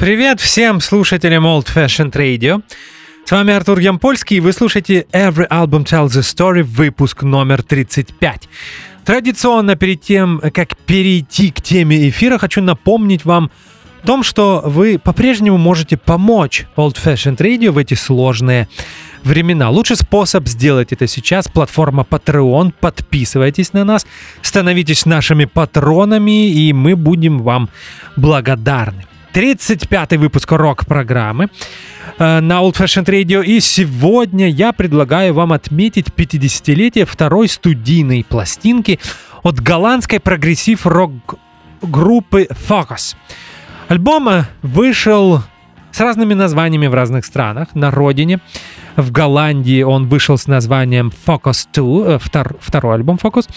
Привет 0.00 0.40
всем 0.40 0.80
слушателям 0.80 1.44
Old 1.44 1.66
Fashioned 1.66 2.12
Radio. 2.12 2.62
С 3.26 3.32
вами 3.32 3.52
Артур 3.52 3.80
Ямпольский, 3.80 4.38
и 4.38 4.40
вы 4.40 4.54
слушаете 4.54 5.06
Every 5.12 5.46
Album 5.46 5.84
Tells 5.84 6.16
a 6.16 6.22
Story, 6.22 6.62
выпуск 6.62 7.22
номер 7.22 7.62
35. 7.62 8.48
Традиционно 9.04 9.76
перед 9.76 10.00
тем, 10.00 10.40
как 10.54 10.74
перейти 10.86 11.50
к 11.50 11.60
теме 11.60 12.08
эфира, 12.08 12.38
хочу 12.38 12.62
напомнить 12.62 13.26
вам 13.26 13.50
о 14.02 14.06
том, 14.06 14.22
что 14.22 14.62
вы 14.64 14.98
по-прежнему 14.98 15.58
можете 15.58 15.98
помочь 15.98 16.64
Old 16.78 16.96
Fashioned 16.96 17.36
Radio 17.36 17.70
в 17.70 17.76
эти 17.76 17.92
сложные 17.92 18.68
времена. 19.22 19.68
Лучший 19.68 19.96
способ 19.96 20.48
сделать 20.48 20.92
это 20.92 21.06
сейчас– 21.06 21.46
платформа 21.52 22.06
Patreon. 22.08 22.72
Подписывайтесь 22.80 23.74
на 23.74 23.84
нас, 23.84 24.06
становитесь 24.40 25.04
нашими 25.04 25.44
патронами, 25.44 26.48
и 26.48 26.72
мы 26.72 26.96
будем 26.96 27.40
вам 27.40 27.68
благодарны. 28.16 29.04
35-й 29.32 30.16
выпуск 30.16 30.50
рок-программы 30.50 31.48
э, 32.18 32.40
на 32.40 32.60
Old 32.60 32.74
Fashioned 32.74 33.06
Radio. 33.06 33.44
И 33.44 33.60
сегодня 33.60 34.48
я 34.48 34.72
предлагаю 34.72 35.34
вам 35.34 35.52
отметить 35.52 36.08
50-летие 36.08 37.04
второй 37.04 37.48
студийной 37.48 38.24
пластинки 38.24 38.98
от 39.42 39.60
голландской 39.60 40.20
прогрессив-рок 40.20 41.12
группы 41.82 42.48
Focus. 42.68 43.14
Альбом 43.88 44.28
э, 44.28 44.44
вышел 44.62 45.42
с 45.92 46.00
разными 46.00 46.34
названиями 46.34 46.86
в 46.86 46.94
разных 46.94 47.24
странах. 47.24 47.74
На 47.74 47.90
родине 47.90 48.40
в 48.96 49.12
Голландии 49.12 49.82
он 49.82 50.08
вышел 50.08 50.38
с 50.38 50.46
названием 50.46 51.12
Focus 51.26 51.66
2, 51.72 52.14
э, 52.14 52.18
втор, 52.18 52.56
второй 52.60 52.96
альбом 52.96 53.18
Focus. 53.22 53.48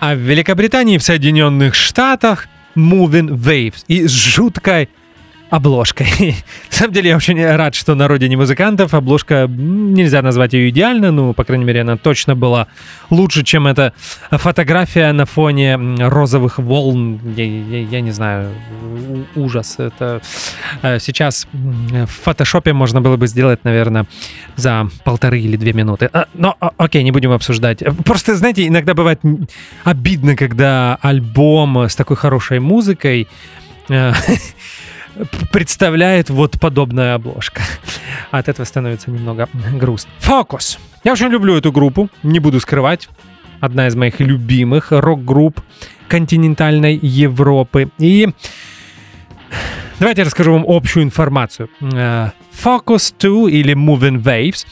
А 0.00 0.14
в 0.14 0.18
Великобритании, 0.18 0.98
в 0.98 1.02
Соединенных 1.02 1.74
Штатах 1.74 2.48
Moving 2.76 3.30
Waves. 3.30 3.84
И 3.88 4.06
с 4.06 4.12
жуткой 4.12 4.90
обложкой. 5.50 6.08
На 6.70 6.76
самом 6.76 6.92
деле 6.92 7.10
я 7.10 7.16
очень 7.16 7.44
рад, 7.44 7.74
что 7.74 7.94
на 7.94 8.08
родине 8.08 8.36
музыкантов 8.36 8.94
обложка, 8.94 9.46
нельзя 9.48 10.22
назвать 10.22 10.52
ее 10.52 10.68
идеально, 10.70 11.12
ну, 11.12 11.32
по 11.32 11.44
крайней 11.44 11.64
мере, 11.64 11.82
она 11.82 11.96
точно 11.96 12.34
была 12.34 12.66
лучше, 13.10 13.44
чем 13.44 13.66
эта 13.66 13.92
фотография 14.30 15.12
на 15.12 15.24
фоне 15.24 15.76
розовых 15.76 16.58
волн. 16.58 17.20
Я, 17.36 17.44
я, 17.44 17.82
я 17.82 18.00
не 18.00 18.10
знаю, 18.10 18.52
ужас. 19.34 19.76
Это 19.78 20.20
э, 20.82 20.98
сейчас 20.98 21.46
в 21.52 22.06
фотошопе 22.06 22.72
можно 22.72 23.00
было 23.00 23.16
бы 23.16 23.26
сделать, 23.26 23.64
наверное, 23.64 24.06
за 24.56 24.88
полторы 25.04 25.40
или 25.40 25.56
две 25.56 25.72
минуты. 25.72 26.10
А, 26.12 26.26
но, 26.34 26.56
окей, 26.76 27.02
не 27.02 27.12
будем 27.12 27.32
обсуждать. 27.32 27.82
Просто, 28.04 28.34
знаете, 28.34 28.66
иногда 28.66 28.94
бывает 28.94 29.20
обидно, 29.84 30.36
когда 30.36 30.98
альбом 31.00 31.76
с 31.84 31.96
такой 31.96 32.16
хорошей 32.16 32.58
музыкой 32.58 33.28
э, 33.88 34.12
представляет 35.52 36.30
вот 36.30 36.60
подобная 36.60 37.14
обложка. 37.14 37.62
От 38.30 38.48
этого 38.48 38.64
становится 38.64 39.10
немного 39.10 39.48
грустно. 39.74 40.10
Фокус. 40.18 40.78
Я 41.04 41.12
очень 41.12 41.28
люблю 41.28 41.56
эту 41.56 41.72
группу, 41.72 42.08
не 42.22 42.40
буду 42.40 42.60
скрывать. 42.60 43.08
Одна 43.60 43.86
из 43.86 43.94
моих 43.94 44.20
любимых 44.20 44.88
рок-групп 44.90 45.60
континентальной 46.08 46.96
Европы. 46.96 47.90
И 47.98 48.28
давайте 49.98 50.20
я 50.20 50.26
расскажу 50.26 50.52
вам 50.52 50.64
общую 50.66 51.04
информацию. 51.04 51.70
Э, 51.80 52.30
Focus 52.62 53.14
2 53.18 53.50
или 53.50 53.74
Moving 53.74 54.22
Waves 54.22 54.66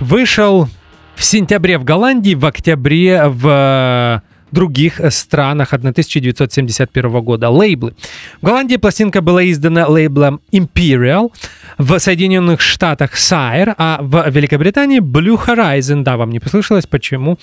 вышел 0.00 0.68
в 1.14 1.24
сентябре 1.24 1.78
в 1.78 1.84
Голландии, 1.84 2.34
в 2.34 2.44
октябре 2.46 3.24
в 3.26 4.22
других 4.52 5.00
странах 5.10 5.72
1971 5.72 7.20
года. 7.22 7.48
Лейблы. 7.50 7.94
В 8.40 8.46
Голландии 8.46 8.76
пластинка 8.76 9.20
была 9.20 9.48
издана 9.50 9.86
лейблом 9.86 10.40
Imperial, 10.52 11.30
в 11.78 11.98
Соединенных 11.98 12.60
Штатах 12.60 13.14
Sire, 13.14 13.74
а 13.78 13.98
в 14.02 14.28
Великобритании 14.30 15.00
Blue 15.00 15.38
Horizon. 15.42 16.02
Да, 16.02 16.16
вам 16.16 16.30
не 16.30 16.40
послышалось, 16.40 16.86
почему? 16.86 17.38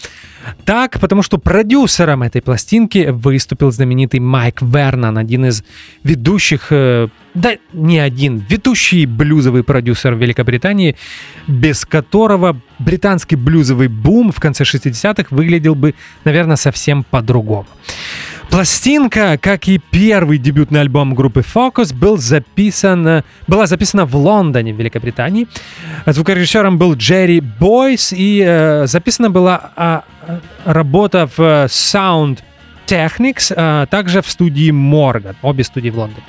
Так, 0.66 1.00
потому 1.00 1.24
что 1.24 1.38
продюсером 1.38 2.24
этой 2.24 2.42
пластинки 2.42 3.10
выступил 3.10 3.72
знаменитый 3.72 4.20
Майк 4.20 4.62
Вернон, 4.62 5.18
один 5.18 5.46
из 5.46 5.64
ведущих, 6.04 6.68
э, 6.72 7.08
да 7.38 7.58
не 7.72 8.00
один, 8.00 8.44
ведущий 8.50 9.06
блюзовый 9.06 9.64
продюсер 9.64 10.16
Великобритании, 10.16 10.96
без 11.48 11.86
которого 11.86 12.60
британский 12.80 13.36
блюзовый 13.36 13.90
бум 13.90 14.32
в 14.32 14.40
конце 14.40 14.64
60-х 14.64 15.28
выглядел 15.30 15.76
бы, 15.76 15.94
наверное, 16.24 16.56
совсем 16.56 17.04
по-другому. 17.04 17.68
Пластинка, 18.50 19.38
как 19.40 19.68
и 19.68 19.78
первый 19.78 20.40
дебютный 20.40 20.82
альбом 20.82 21.14
группы 21.14 21.42
Focus, 21.42 21.94
был 21.94 22.18
записан, 22.18 23.24
была 23.46 23.68
записана 23.68 24.06
в 24.06 24.16
Лондоне, 24.16 24.74
в 24.74 24.80
Великобритании. 24.80 25.48
Звукорежиссером 26.08 26.80
был 26.80 26.96
Джерри 26.96 27.42
Бойс, 27.42 28.14
и 28.14 28.44
э, 28.44 28.88
записана 28.88 29.30
была 29.30 29.72
э, 29.76 30.40
работа 30.66 31.30
в 31.38 31.40
Sound 31.68 32.40
Technics, 32.88 33.54
а 33.56 33.86
также 33.86 34.22
в 34.22 34.30
студии 34.30 34.72
Morgan, 34.72 35.36
обе 35.42 35.64
студии 35.64 35.90
в 35.90 35.98
Лондоне. 35.98 36.24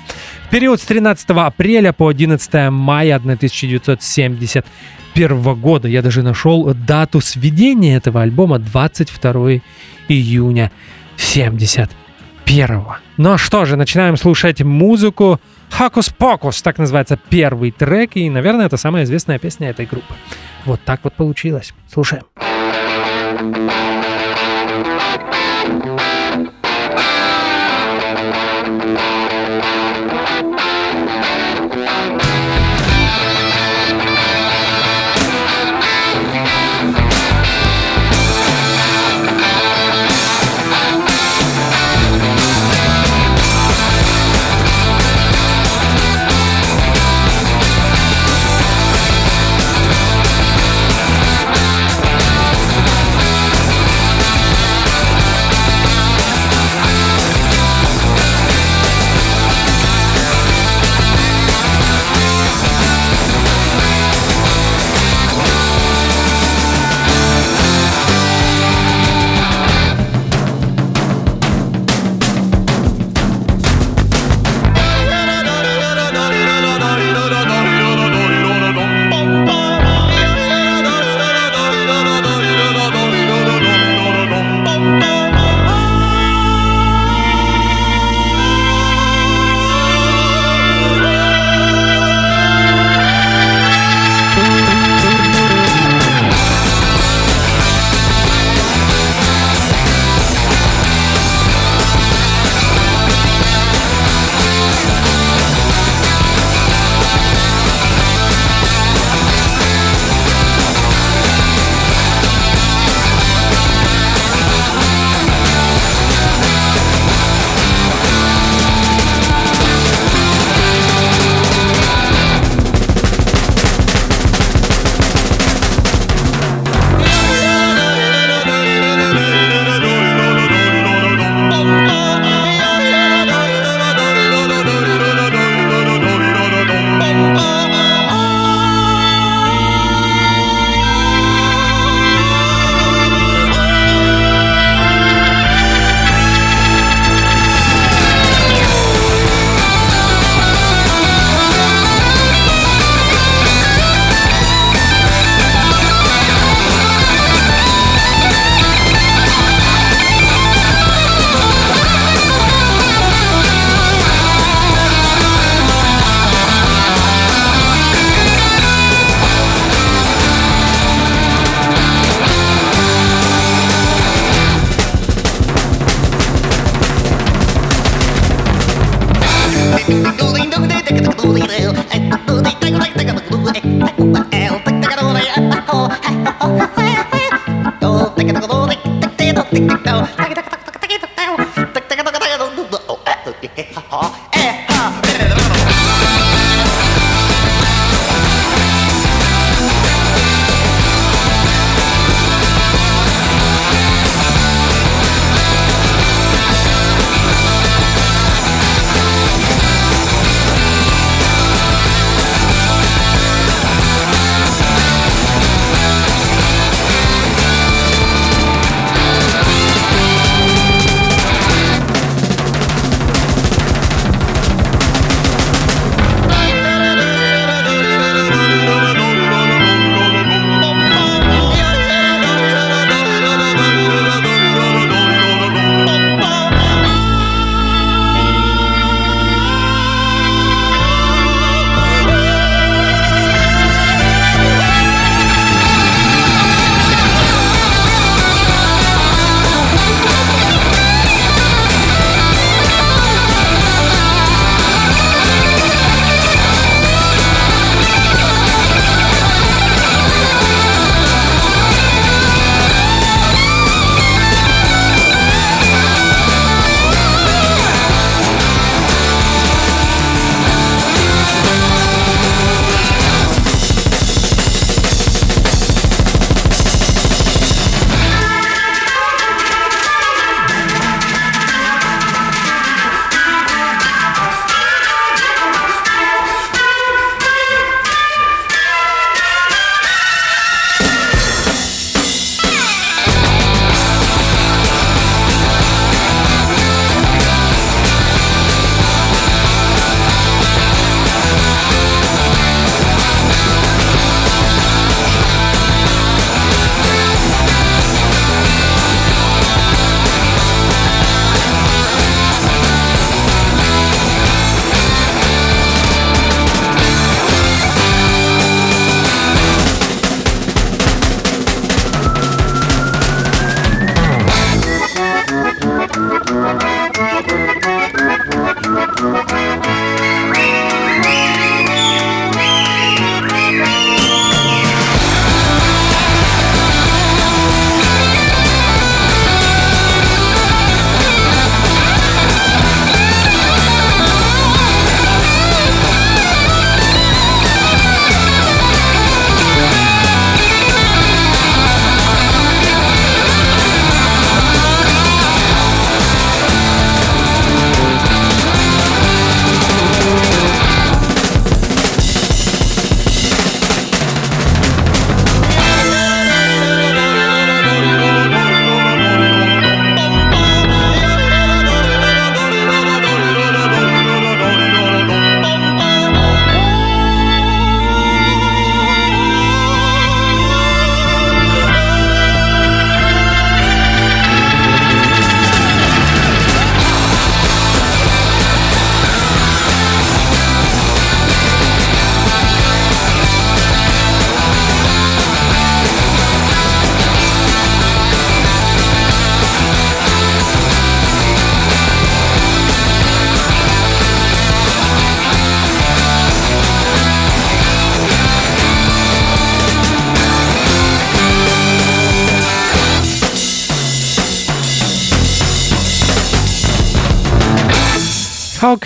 В 0.47 0.51
период 0.51 0.81
с 0.81 0.85
13 0.85 1.31
апреля 1.31 1.93
по 1.93 2.09
11 2.09 2.71
мая 2.71 3.17
1971 3.17 5.55
года 5.55 5.89
я 5.89 6.03
даже 6.03 6.23
нашел 6.23 6.73
дату 6.75 7.21
сведения 7.21 7.97
этого 7.97 8.23
альбома 8.23 8.59
22 8.59 9.61
июня 10.09 10.73
70 11.17 11.91
первого. 12.45 12.99
Ну 13.19 13.39
что 13.39 13.65
же, 13.65 13.77
начинаем 13.77 14.17
слушать 14.17 14.63
музыку. 14.63 15.41
Хакус 15.71 16.09
Покус, 16.09 16.63
так 16.63 16.79
называется 16.79 17.19
первый 17.29 17.73
трек, 17.73 18.17
и, 18.17 18.31
наверное, 18.31 18.67
это 18.67 18.79
самая 18.79 19.05
известная 19.05 19.39
песня 19.39 19.69
этой 19.69 19.87
группы. 19.87 20.15
Вот 20.65 20.81
так 20.85 21.01
вот 21.05 21.15
получилось. 21.15 21.75
Слушаем. 21.93 22.23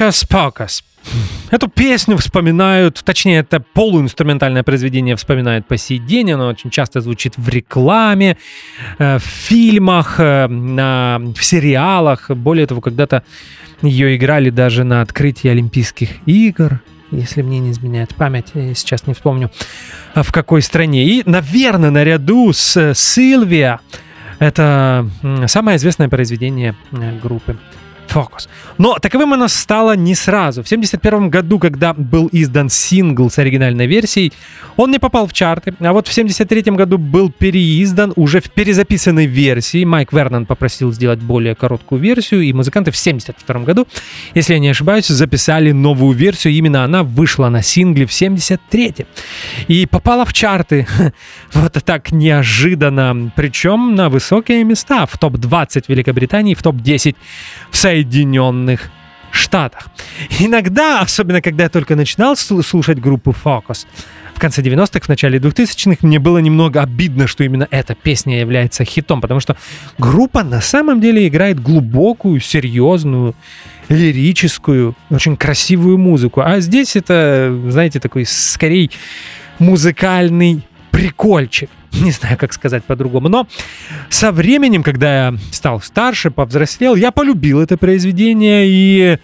Хокас-покас. 0.02 0.82
Эту 1.52 1.68
песню 1.68 2.16
вспоминают, 2.16 3.00
точнее, 3.04 3.38
это 3.38 3.60
полуинструментальное 3.60 4.64
произведение 4.64 5.14
вспоминают 5.14 5.68
по 5.68 5.76
сей 5.76 6.00
день. 6.00 6.32
Оно 6.32 6.48
очень 6.48 6.70
часто 6.70 7.00
звучит 7.00 7.34
в 7.36 7.48
рекламе, 7.48 8.36
э, 8.98 9.18
в 9.18 9.22
фильмах, 9.22 10.18
э, 10.18 10.48
в 10.48 11.40
сериалах. 11.40 12.30
Более 12.30 12.66
того, 12.66 12.80
когда-то 12.80 13.22
ее 13.80 14.16
играли 14.16 14.50
даже 14.50 14.82
на 14.82 15.02
открытии 15.02 15.48
Олимпийских 15.48 16.08
игр 16.26 16.80
если 17.12 17.42
мне 17.42 17.58
не 17.58 17.72
изменяет 17.72 18.14
память, 18.14 18.46
я 18.54 18.74
сейчас 18.74 19.06
не 19.06 19.12
вспомню, 19.12 19.50
в 20.14 20.32
какой 20.32 20.62
стране. 20.62 21.04
И, 21.04 21.22
наверное, 21.26 21.90
наряду 21.90 22.54
с 22.54 22.94
Сильвия 22.94 23.80
это 24.38 25.06
самое 25.46 25.76
известное 25.76 26.08
произведение 26.08 26.74
э, 26.90 27.18
группы 27.22 27.58
Focus. 28.08 28.48
Но 28.78 28.98
таковым 28.98 29.32
оно 29.32 29.48
стало 29.48 29.96
не 29.96 30.14
сразу. 30.14 30.62
В 30.62 30.66
1971 30.66 31.30
году, 31.30 31.58
когда 31.58 31.94
был 31.94 32.28
издан 32.32 32.68
сингл 32.68 33.30
с 33.30 33.38
оригинальной 33.38 33.86
версией, 33.86 34.32
он 34.76 34.90
не 34.90 34.98
попал 34.98 35.26
в 35.26 35.32
чарты, 35.32 35.74
а 35.80 35.92
вот 35.92 36.08
в 36.08 36.10
1973 36.10 36.74
году 36.76 36.98
был 36.98 37.30
переиздан 37.30 38.12
уже 38.16 38.40
в 38.40 38.50
перезаписанной 38.50 39.26
версии. 39.26 39.84
Майк 39.84 40.12
Вернон 40.12 40.46
попросил 40.46 40.92
сделать 40.92 41.20
более 41.20 41.54
короткую 41.54 42.00
версию, 42.00 42.42
и 42.42 42.52
музыканты 42.52 42.90
в 42.90 43.00
1972 43.00 43.64
году, 43.64 43.86
если 44.34 44.54
я 44.54 44.58
не 44.58 44.68
ошибаюсь, 44.68 45.06
записали 45.06 45.72
новую 45.72 46.16
версию. 46.16 46.54
Именно 46.54 46.84
она 46.84 47.02
вышла 47.02 47.48
на 47.48 47.62
сингле 47.62 48.06
в 48.06 48.14
1973 48.14 49.06
и 49.68 49.86
попала 49.86 50.24
в 50.24 50.32
чарты. 50.32 50.86
Вот 51.54 51.72
так 51.84 52.12
неожиданно, 52.12 53.30
причем 53.36 53.94
на 53.94 54.08
высокие 54.08 54.64
места, 54.64 55.06
в 55.06 55.18
топ-20 55.18 55.84
Великобритании, 55.88 56.54
в 56.54 56.62
топ-10 56.62 57.14
в 57.70 57.76
Соединенных 57.92 58.90
Штатах. 59.30 59.88
Иногда, 60.38 61.00
особенно 61.00 61.42
когда 61.42 61.64
я 61.64 61.70
только 61.70 61.94
начинал 61.94 62.36
слушать 62.36 62.98
группу 62.98 63.32
Focus, 63.44 63.86
в 64.34 64.38
конце 64.38 64.62
90-х, 64.62 65.00
в 65.00 65.08
начале 65.08 65.38
2000-х, 65.38 66.06
мне 66.06 66.18
было 66.18 66.38
немного 66.38 66.80
обидно, 66.80 67.26
что 67.26 67.44
именно 67.44 67.68
эта 67.70 67.94
песня 67.94 68.40
является 68.40 68.84
хитом, 68.84 69.20
потому 69.20 69.40
что 69.40 69.56
группа 69.98 70.42
на 70.42 70.60
самом 70.62 71.00
деле 71.02 71.28
играет 71.28 71.60
глубокую, 71.60 72.40
серьезную, 72.40 73.34
лирическую, 73.88 74.94
очень 75.10 75.36
красивую 75.36 75.98
музыку. 75.98 76.40
А 76.40 76.60
здесь 76.60 76.96
это, 76.96 77.54
знаете, 77.68 78.00
такой 78.00 78.24
скорее 78.26 78.88
музыкальный 79.58 80.62
прикольчик. 80.90 81.68
Не 82.00 82.10
знаю, 82.10 82.38
как 82.38 82.52
сказать 82.52 82.84
по-другому. 82.84 83.28
Но 83.28 83.46
со 84.08 84.32
временем, 84.32 84.82
когда 84.82 85.26
я 85.26 85.34
стал 85.50 85.80
старше, 85.80 86.30
повзрослел, 86.30 86.94
я 86.94 87.10
полюбил 87.10 87.60
это 87.60 87.76
произведение 87.76 88.66
и, 88.66 89.18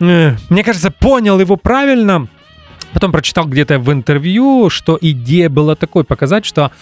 э, 0.00 0.36
мне 0.48 0.64
кажется, 0.64 0.90
понял 0.90 1.40
его 1.40 1.56
правильно 1.56 2.28
Потом 2.92 3.12
прочитал 3.12 3.46
где-то 3.46 3.78
в 3.78 3.92
интервью, 3.92 4.70
что 4.70 4.98
идея 5.00 5.50
была 5.50 5.74
такой 5.74 6.04
показать, 6.04 6.44
что 6.44 6.72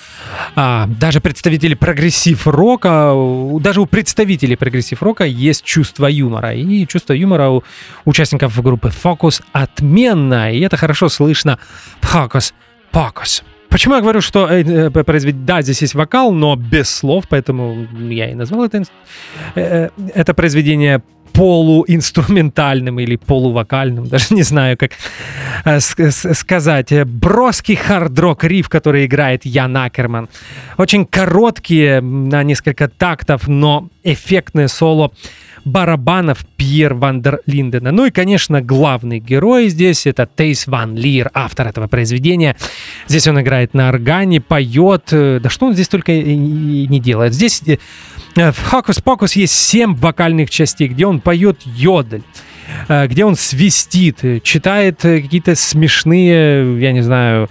а, 0.54 0.86
даже 0.86 1.20
представители 1.20 1.74
прогрессив-рока, 1.74 3.12
даже 3.60 3.80
у 3.80 3.86
представителей 3.86 4.56
прогрессив-рока 4.56 5.24
есть 5.24 5.64
чувство 5.64 6.06
юмора. 6.06 6.54
И 6.54 6.86
чувство 6.86 7.12
юмора 7.12 7.48
у 7.48 7.64
участников 8.04 8.60
группы 8.62 8.88
Focus 8.88 9.42
отменно, 9.52 10.52
и 10.52 10.60
это 10.60 10.76
хорошо 10.76 11.08
слышно 11.08 11.58
в 12.00 12.14
Focus 12.14 12.52
Focus. 12.92 13.42
Почему 13.68 13.94
я 13.94 14.00
говорю, 14.00 14.20
что 14.20 14.48
э, 14.48 14.62
э, 14.62 14.90
произведение, 14.90 15.46
да, 15.46 15.62
здесь 15.62 15.82
есть 15.82 15.94
вокал, 15.94 16.32
но 16.32 16.56
без 16.56 16.88
слов, 16.88 17.24
поэтому 17.28 17.86
я 18.08 18.30
и 18.30 18.34
назвал 18.34 18.64
это, 18.64 18.82
э, 19.54 19.60
э 19.60 19.90
это 20.14 20.34
произведение 20.34 21.02
полуинструментальным 21.36 22.98
или 22.98 23.16
полувокальным, 23.16 24.06
даже 24.08 24.34
не 24.34 24.42
знаю, 24.42 24.76
как 24.76 24.92
э, 25.64 25.80
сказать. 25.80 26.92
Броский 27.06 27.76
хард-рок 27.76 28.44
риф, 28.44 28.68
который 28.68 29.06
играет 29.06 29.44
Ян 29.44 29.76
Акерман. 29.76 30.28
Очень 30.78 31.06
короткие, 31.06 32.00
на 32.00 32.42
несколько 32.42 32.88
тактов, 32.88 33.48
но 33.48 33.88
эффектное 34.02 34.68
соло 34.68 35.12
барабанов 35.64 36.46
Пьер 36.56 36.94
Вандер 36.94 37.40
Линдена. 37.44 37.90
Ну 37.90 38.06
и, 38.06 38.10
конечно, 38.12 38.62
главный 38.62 39.18
герой 39.18 39.68
здесь 39.68 40.06
это 40.06 40.28
Тейс 40.32 40.68
Ван 40.68 40.94
Лир, 40.94 41.28
автор 41.34 41.66
этого 41.66 41.88
произведения. 41.88 42.56
Здесь 43.08 43.26
он 43.26 43.40
играет 43.40 43.74
на 43.74 43.88
органе, 43.88 44.40
поет. 44.40 45.08
Э, 45.10 45.40
да 45.42 45.50
что 45.50 45.66
он 45.66 45.74
здесь 45.74 45.88
только 45.88 46.12
не 46.12 47.00
делает. 47.00 47.34
Здесь 47.34 47.62
Э, 47.66 47.76
в 48.36 48.62
«Hocus 48.64 49.00
Pocus» 49.00 49.32
есть 49.32 49.54
семь 49.54 49.94
вокальных 49.94 50.50
частей, 50.50 50.88
где 50.88 51.06
он 51.06 51.20
поет 51.20 51.60
йодель 51.64 52.22
э, 52.88 53.06
где 53.06 53.24
он 53.24 53.34
свистит, 53.34 54.22
э, 54.22 54.40
читает 54.40 55.00
какие-то 55.00 55.54
смешные, 55.54 56.78
я 56.80 56.92
не 56.92 57.00
знаю, 57.00 57.48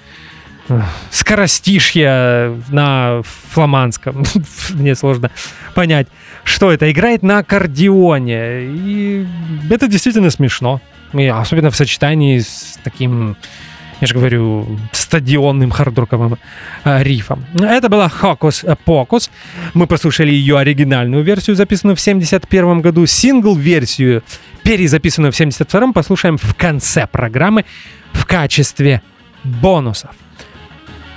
скоростишья 1.12 2.54
на 2.70 3.22
фламандском. 3.24 4.24
Мне 4.70 4.96
сложно 4.96 5.32
понять, 5.74 6.08
что 6.44 6.72
это. 6.72 6.92
Играет 6.92 7.24
на 7.24 7.40
аккордеоне. 7.40 8.64
И 8.64 9.28
это 9.70 9.88
действительно 9.88 10.30
смешно. 10.30 10.82
И 11.14 11.26
особенно 11.28 11.72
в 11.72 11.76
сочетании 11.76 12.40
с 12.40 12.80
таким 12.84 13.38
я 14.02 14.08
же 14.08 14.14
говорю, 14.14 14.68
стадионным 14.92 15.72
хардроковым 15.72 16.38
э, 16.84 17.04
рифом. 17.04 17.46
Это 17.54 17.90
была 17.90 18.10
Хокус 18.10 18.66
Покус. 18.84 19.30
Мы 19.74 19.88
послушали 19.88 20.32
ее 20.32 20.58
оригинальную 20.58 21.24
версию, 21.24 21.56
записанную 21.56 21.96
в 21.96 22.02
71 22.02 22.82
году. 22.82 23.06
Сингл-версию, 23.06 24.24
перезаписанную 24.64 25.32
в 25.32 25.36
72 25.36 25.94
послушаем 25.94 26.38
в 26.38 26.56
конце 26.56 27.08
программы 27.08 27.66
в 28.14 28.26
качестве 28.26 29.02
бонусов. 29.44 30.12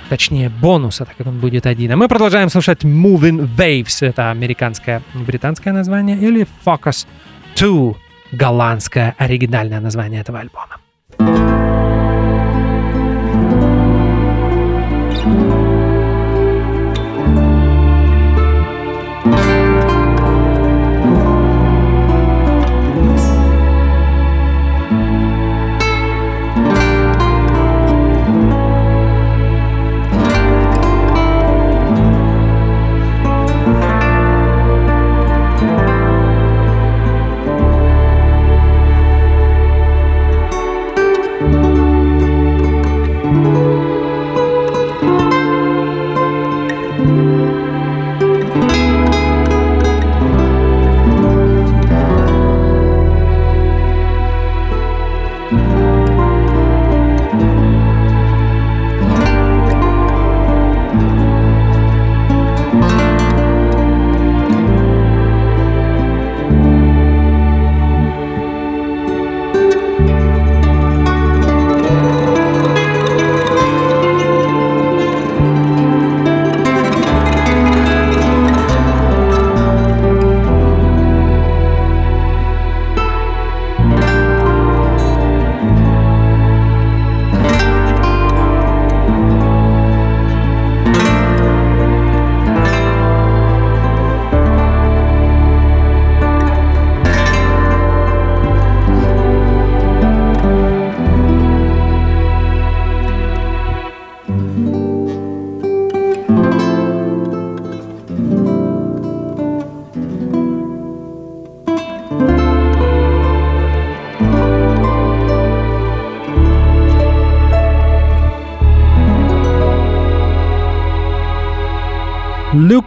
Точнее, 0.07 0.49
бонуса, 0.49 1.05
так 1.05 1.17
как 1.17 1.27
он 1.27 1.39
будет 1.39 1.67
один. 1.67 1.91
А 1.91 1.95
мы 1.95 2.07
продолжаем 2.07 2.49
слушать 2.49 2.83
Moving 2.83 3.47
Waves. 3.55 4.07
Это 4.07 4.31
американское, 4.31 5.03
британское 5.13 5.71
название. 5.73 6.17
Или 6.17 6.47
Focus 6.65 7.05
2, 7.55 7.93
голландское 8.31 9.13
оригинальное 9.17 9.79
название 9.79 10.21
этого 10.21 10.39
альбома. 10.39 10.79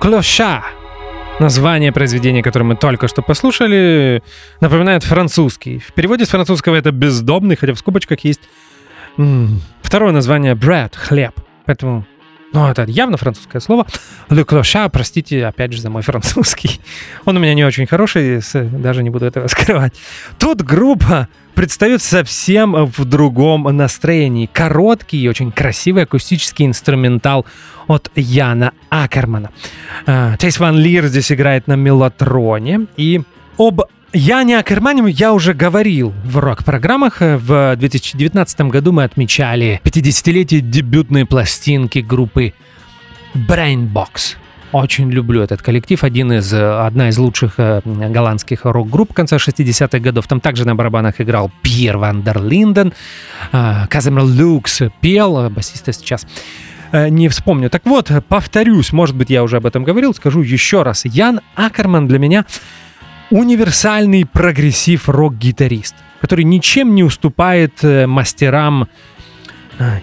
Клоша. 0.03 0.65
Название 1.39 1.93
произведения, 1.93 2.43
которое 2.43 2.65
мы 2.65 2.75
только 2.75 3.07
что 3.07 3.23
послушали, 3.23 4.21
напоминает 4.61 5.05
французский. 5.05 5.79
В 5.79 5.93
переводе 5.93 6.25
с 6.25 6.31
французского 6.31 6.75
это 6.75 6.91
«бездомный», 6.91 7.55
хотя 7.55 7.73
в 7.73 7.79
скобочках 7.79 8.19
есть 8.25 8.41
второе 9.81 10.11
название 10.11 10.55
«bread»— 10.55 10.91
«хлеб». 10.97 11.35
Поэтому 11.67 12.05
ну, 12.53 12.67
это 12.67 12.83
явно 12.83 13.17
французское 13.17 13.61
слово. 13.61 13.87
Le 14.33 14.47
clochard, 14.47 14.89
простите, 14.91 15.45
опять 15.45 15.75
же, 15.75 15.83
за 15.83 15.91
мой 15.91 16.01
французский. 16.01 16.81
Он 17.27 17.37
у 17.37 17.41
меня 17.41 17.53
не 17.53 17.65
очень 17.65 17.87
хороший, 17.87 18.41
даже 18.55 19.03
не 19.03 19.11
буду 19.11 19.27
этого 19.27 19.47
скрывать. 19.47 19.93
Тут 20.39 20.63
группа 20.63 21.29
предстает 21.55 22.01
совсем 22.01 22.87
в 22.87 23.05
другом 23.05 23.65
настроении. 23.65 24.49
Короткий 24.51 25.21
и 25.21 25.29
очень 25.29 25.53
красивый 25.53 26.05
акустический 26.05 26.65
инструментал 26.65 27.45
от 27.89 28.11
Яна 28.17 28.73
Акермана. 28.89 29.51
А, 30.07 30.39
Тейс 30.39 30.59
Ван 30.59 30.79
Лир 30.79 31.07
здесь 31.09 31.31
играет 31.31 31.67
на 31.67 31.75
мелатроне. 31.75 32.87
И 32.97 33.21
об 33.59 33.83
Яне 34.15 34.59
Акермане 34.59 35.11
я 35.11 35.35
уже 35.35 35.53
говорил 35.53 36.15
в 36.25 36.39
рок-программах. 36.39 37.19
В 37.21 37.77
2019 37.77 38.61
году 38.63 38.93
мы 38.93 39.05
отмечали 39.05 39.81
50-летие 39.85 40.61
дебютной 40.61 41.27
пластинки 41.27 41.99
группы 41.99 42.55
Brainbox. 43.35 44.37
очень 44.73 45.11
люблю 45.11 45.43
этот 45.43 45.63
коллектив. 45.63 46.03
Один 46.03 46.33
из, 46.33 46.53
одна 46.53 47.09
из 47.09 47.19
лучших 47.19 47.57
голландских 47.85 48.61
рок-групп 48.65 49.13
конца 49.13 49.37
60-х 49.37 49.99
годов. 49.99 50.27
Там 50.27 50.41
также 50.41 50.65
на 50.65 50.75
барабанах 50.75 51.21
играл 51.21 51.51
Пьер 51.63 51.99
Ван 51.99 52.23
дер 52.23 52.43
Линден. 52.43 52.93
Казимир 53.51 54.25
Люкс 54.25 54.83
пел, 55.01 55.51
басиста 55.51 55.93
сейчас 55.93 56.27
не 56.93 57.29
вспомню. 57.29 57.71
Так 57.71 57.85
вот, 57.85 58.11
повторюсь, 58.29 58.93
может 58.93 59.17
быть, 59.17 59.31
я 59.31 59.43
уже 59.43 59.59
об 59.59 59.67
этом 59.67 59.85
говорил, 59.85 60.15
скажу 60.15 60.43
еще 60.43 60.83
раз. 60.83 61.05
Ян 61.05 61.41
Акерман 61.55 62.09
для 62.09 62.19
меня 62.19 62.45
универсальный 63.31 64.27
прогрессив 64.27 65.09
рок-гитарист, 65.09 65.95
который 66.21 66.45
ничем 66.45 66.95
не 66.95 67.03
уступает 67.03 67.83
мастерам 67.83 68.83
Э, 68.85 68.87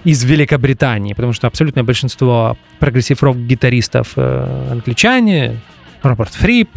из 0.03 0.23
Великобритании, 0.23 1.13
потому 1.13 1.33
что 1.33 1.47
абсолютное 1.47 1.83
большинство 1.83 2.57
прогрессив-рок-гитаристов 2.79 4.13
э, 4.15 4.67
англичане, 4.71 5.59
Роберт 6.01 6.33
Фрип, 6.33 6.69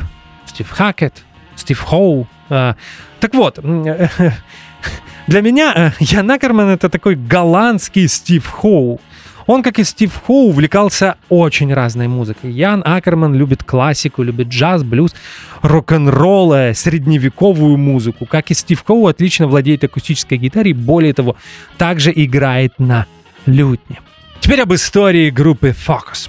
Стив 0.46 0.68
Хакет, 0.70 1.22
Стив 1.56 1.80
Хоу. 1.80 2.26
Э, 2.48 2.74
так 3.20 3.34
вот, 3.34 3.58
для 5.26 5.40
меня 5.40 5.94
Ян 6.00 6.30
Акерман 6.30 6.68
это 6.68 6.88
такой 6.88 7.14
голландский 7.14 8.08
Стив 8.08 8.46
Хоу. 8.46 9.00
Он, 9.46 9.62
как 9.62 9.78
и 9.78 9.84
Стив 9.84 10.12
Хоу, 10.26 10.48
увлекался 10.48 11.16
очень 11.28 11.72
разной 11.72 12.08
музыкой. 12.08 12.52
Ян 12.52 12.82
Акерман 12.84 13.34
любит 13.34 13.64
классику, 13.64 14.22
любит 14.22 14.48
джаз, 14.48 14.82
блюз, 14.82 15.14
рок-н-ролл, 15.62 16.52
э, 16.54 16.74
средневековую 16.74 17.76
музыку. 17.76 18.26
Как 18.26 18.50
и 18.50 18.54
Стив 18.54 18.82
Хоу, 18.84 19.06
отлично 19.06 19.46
владеет 19.46 19.84
акустической 19.84 20.38
гитарой, 20.38 20.72
более 20.72 21.12
того, 21.12 21.36
также 21.78 22.12
играет 22.14 22.78
на 22.78 23.06
лютне. 23.46 24.00
Теперь 24.40 24.60
об 24.62 24.74
истории 24.74 25.30
группы 25.30 25.68
Focus. 25.68 26.28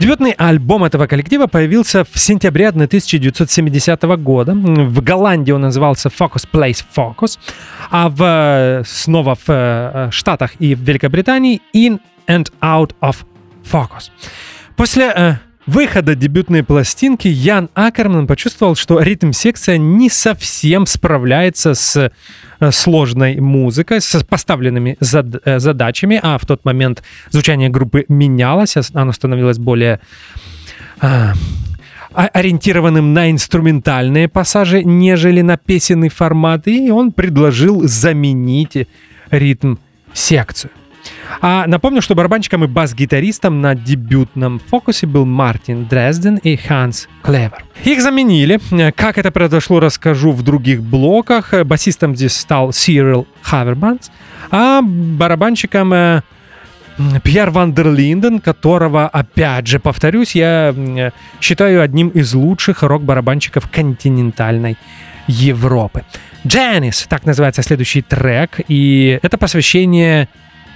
Дебютный 0.00 0.32
альбом 0.32 0.82
этого 0.82 1.06
коллектива 1.06 1.46
появился 1.46 2.04
в 2.04 2.18
сентябре 2.18 2.68
1970 2.68 4.02
года. 4.16 4.54
В 4.54 5.00
Голландии 5.00 5.52
он 5.52 5.60
назывался 5.60 6.08
Focus 6.08 6.48
Place 6.52 6.84
Focus, 6.96 7.38
а 7.90 8.08
в, 8.08 8.22
э, 8.22 8.82
снова 8.84 9.36
в 9.36 9.48
э, 9.48 10.08
Штатах 10.10 10.56
и 10.58 10.74
в 10.74 10.80
Великобритании 10.80 11.62
In 11.72 12.00
and 12.26 12.52
Out 12.60 12.92
of 13.00 13.16
Focus. 13.64 14.10
После 14.76 15.12
э, 15.14 15.34
выхода 15.66 16.14
дебютной 16.14 16.62
пластинки 16.62 17.28
Ян 17.28 17.70
Акерман 17.74 18.26
почувствовал, 18.26 18.74
что 18.74 19.00
ритм-секция 19.00 19.78
не 19.78 20.10
совсем 20.10 20.86
справляется 20.86 21.74
с 21.74 22.10
э, 22.60 22.70
сложной 22.70 23.40
музыкой, 23.40 24.00
с 24.00 24.24
поставленными 24.24 24.96
зад, 25.00 25.26
э, 25.44 25.58
задачами, 25.58 26.18
а 26.22 26.38
в 26.38 26.46
тот 26.46 26.64
момент 26.64 27.02
звучание 27.30 27.68
группы 27.68 28.04
менялось, 28.08 28.76
оно 28.92 29.12
становилось 29.12 29.58
более 29.58 30.00
э, 31.00 31.32
ориентированным 32.14 33.12
на 33.12 33.30
инструментальные 33.30 34.28
пассажи, 34.28 34.84
нежели 34.84 35.40
на 35.40 35.56
песенный 35.56 36.08
формат, 36.08 36.68
и 36.68 36.90
он 36.90 37.12
предложил 37.12 37.86
заменить 37.88 38.88
ритм-секцию. 39.30 40.70
А 41.40 41.66
напомню, 41.66 42.02
что 42.02 42.14
барабанщиком 42.14 42.64
и 42.64 42.66
бас-гитаристом 42.66 43.60
на 43.60 43.74
дебютном 43.74 44.58
фокусе 44.58 45.06
был 45.06 45.24
Мартин 45.24 45.86
Дрезден 45.86 46.36
и 46.36 46.56
Ханс 46.56 47.08
Клевер. 47.22 47.64
Их 47.84 48.02
заменили. 48.02 48.60
Как 48.92 49.18
это 49.18 49.30
произошло, 49.30 49.80
расскажу 49.80 50.32
в 50.32 50.42
других 50.42 50.82
блоках. 50.82 51.52
Басистом 51.64 52.16
здесь 52.16 52.36
стал 52.36 52.72
Сирил 52.72 53.26
Хавербанс, 53.42 54.10
а 54.50 54.80
барабанщиком 54.82 55.92
э, 55.92 56.22
Пьер 57.24 57.50
Вандерлинден, 57.50 58.38
которого, 58.38 59.08
опять 59.08 59.66
же, 59.66 59.80
повторюсь, 59.80 60.34
я 60.34 61.12
считаю 61.40 61.82
одним 61.82 62.08
из 62.08 62.34
лучших 62.34 62.82
рок-барабанщиков 62.82 63.68
континентальной 63.70 64.76
Европы. 65.26 66.04
Джанис, 66.46 67.06
так 67.08 67.24
называется 67.24 67.62
следующий 67.62 68.02
трек, 68.02 68.60
и 68.68 69.18
это 69.22 69.38
посвящение 69.38 70.28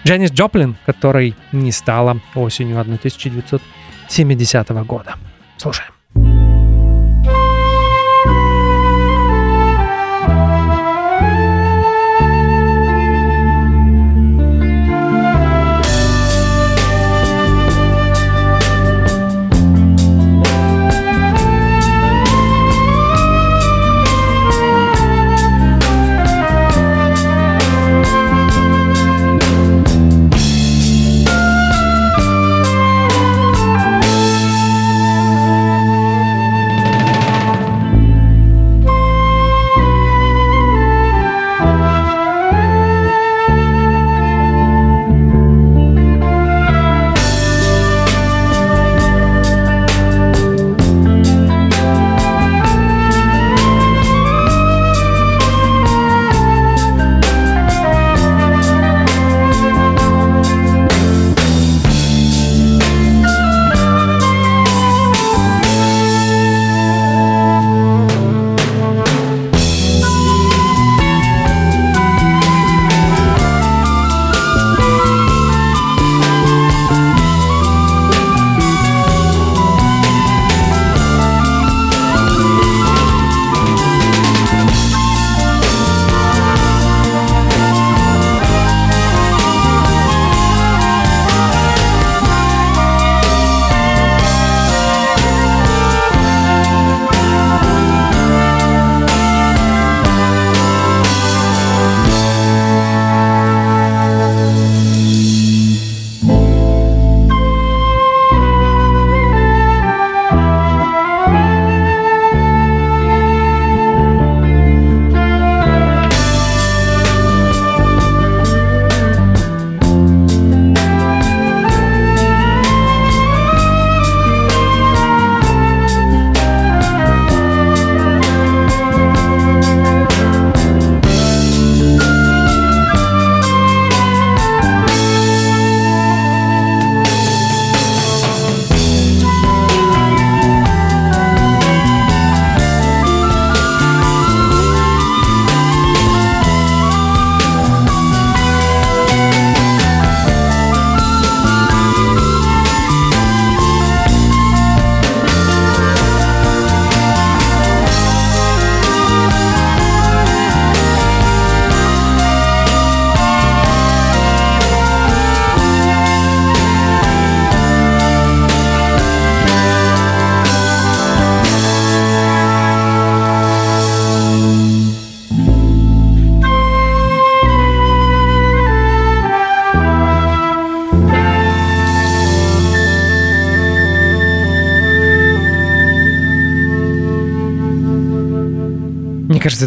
Дженнис 0.06 0.30
Джоплин, 0.32 0.76
которой 0.86 1.34
не 1.52 1.72
стало 1.72 2.20
осенью 2.34 2.80
1970 2.80 4.68
года. 4.84 5.14
Слушаем. 5.56 5.97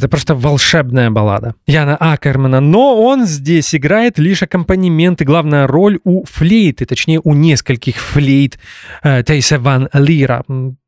Это 0.02 0.10
просто 0.10 0.34
волшебная 0.34 1.12
баллада 1.12 1.54
Яна 1.68 1.96
Акермана. 1.96 2.60
Но 2.60 3.02
он 3.04 3.26
здесь 3.26 3.76
играет 3.76 4.18
лишь 4.18 4.42
аккомпанемент 4.42 5.22
и 5.22 5.26
главная 5.26 5.68
роль 5.68 6.00
у 6.04 6.26
флейты, 6.26 6.86
точнее 6.86 7.22
у 7.24 7.34
нескольких 7.34 7.98
флейт 7.98 8.58
э, 9.04 9.24
Тейса 9.24 9.60
Ван 9.60 9.90
Лира. 9.94 10.44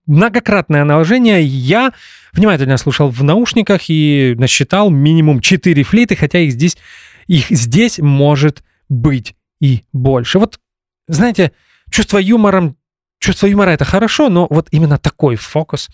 Многократное 0.08 0.84
наложение 0.84 1.44
я 1.44 1.94
внимательно 2.34 2.78
слушал 2.78 3.10
в 3.10 3.24
наушниках 3.24 3.82
и 3.88 4.36
насчитал 4.38 4.90
минимум 4.90 5.40
4 5.40 5.84
флейты, 5.84 6.16
хотя 6.16 6.40
их 6.40 6.52
здесь, 6.52 6.76
их 7.28 7.50
здесь 7.50 8.00
может 8.00 8.64
быть 8.90 9.36
и 9.62 9.84
больше. 9.94 10.40
Вот, 10.40 10.60
знаете, 11.08 11.52
чувство 11.92 12.18
юмором 12.18 12.78
Чувство 13.24 13.48
юмора— 13.48 13.70
это 13.72 13.86
хорошо, 13.86 14.30
но 14.30 14.48
вот 14.50 14.68
именно 14.72 14.98
такой 14.98 15.38
фокус 15.38 15.90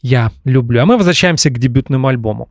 я 0.00 0.30
люблю. 0.44 0.80
А 0.80 0.86
мы 0.86 0.96
возвращаемся 0.96 1.50
к 1.50 1.58
дебютному 1.58 2.06
альбому. 2.06 2.48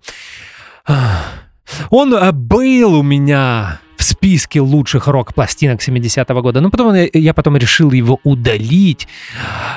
Он 1.90 2.13
э, 2.13 2.32
был 2.34 2.96
у 2.96 3.04
меня 3.04 3.80
списке 4.08 4.62
лучших 4.62 5.08
рок-пластинок 5.08 5.80
70-го 5.82 6.41
года. 6.41 6.62
Но 6.62 6.70
потом 6.70 6.93
я 7.13 7.34
потом 7.34 7.58
решил 7.58 7.91
его 7.91 8.20
удалить. 8.24 9.08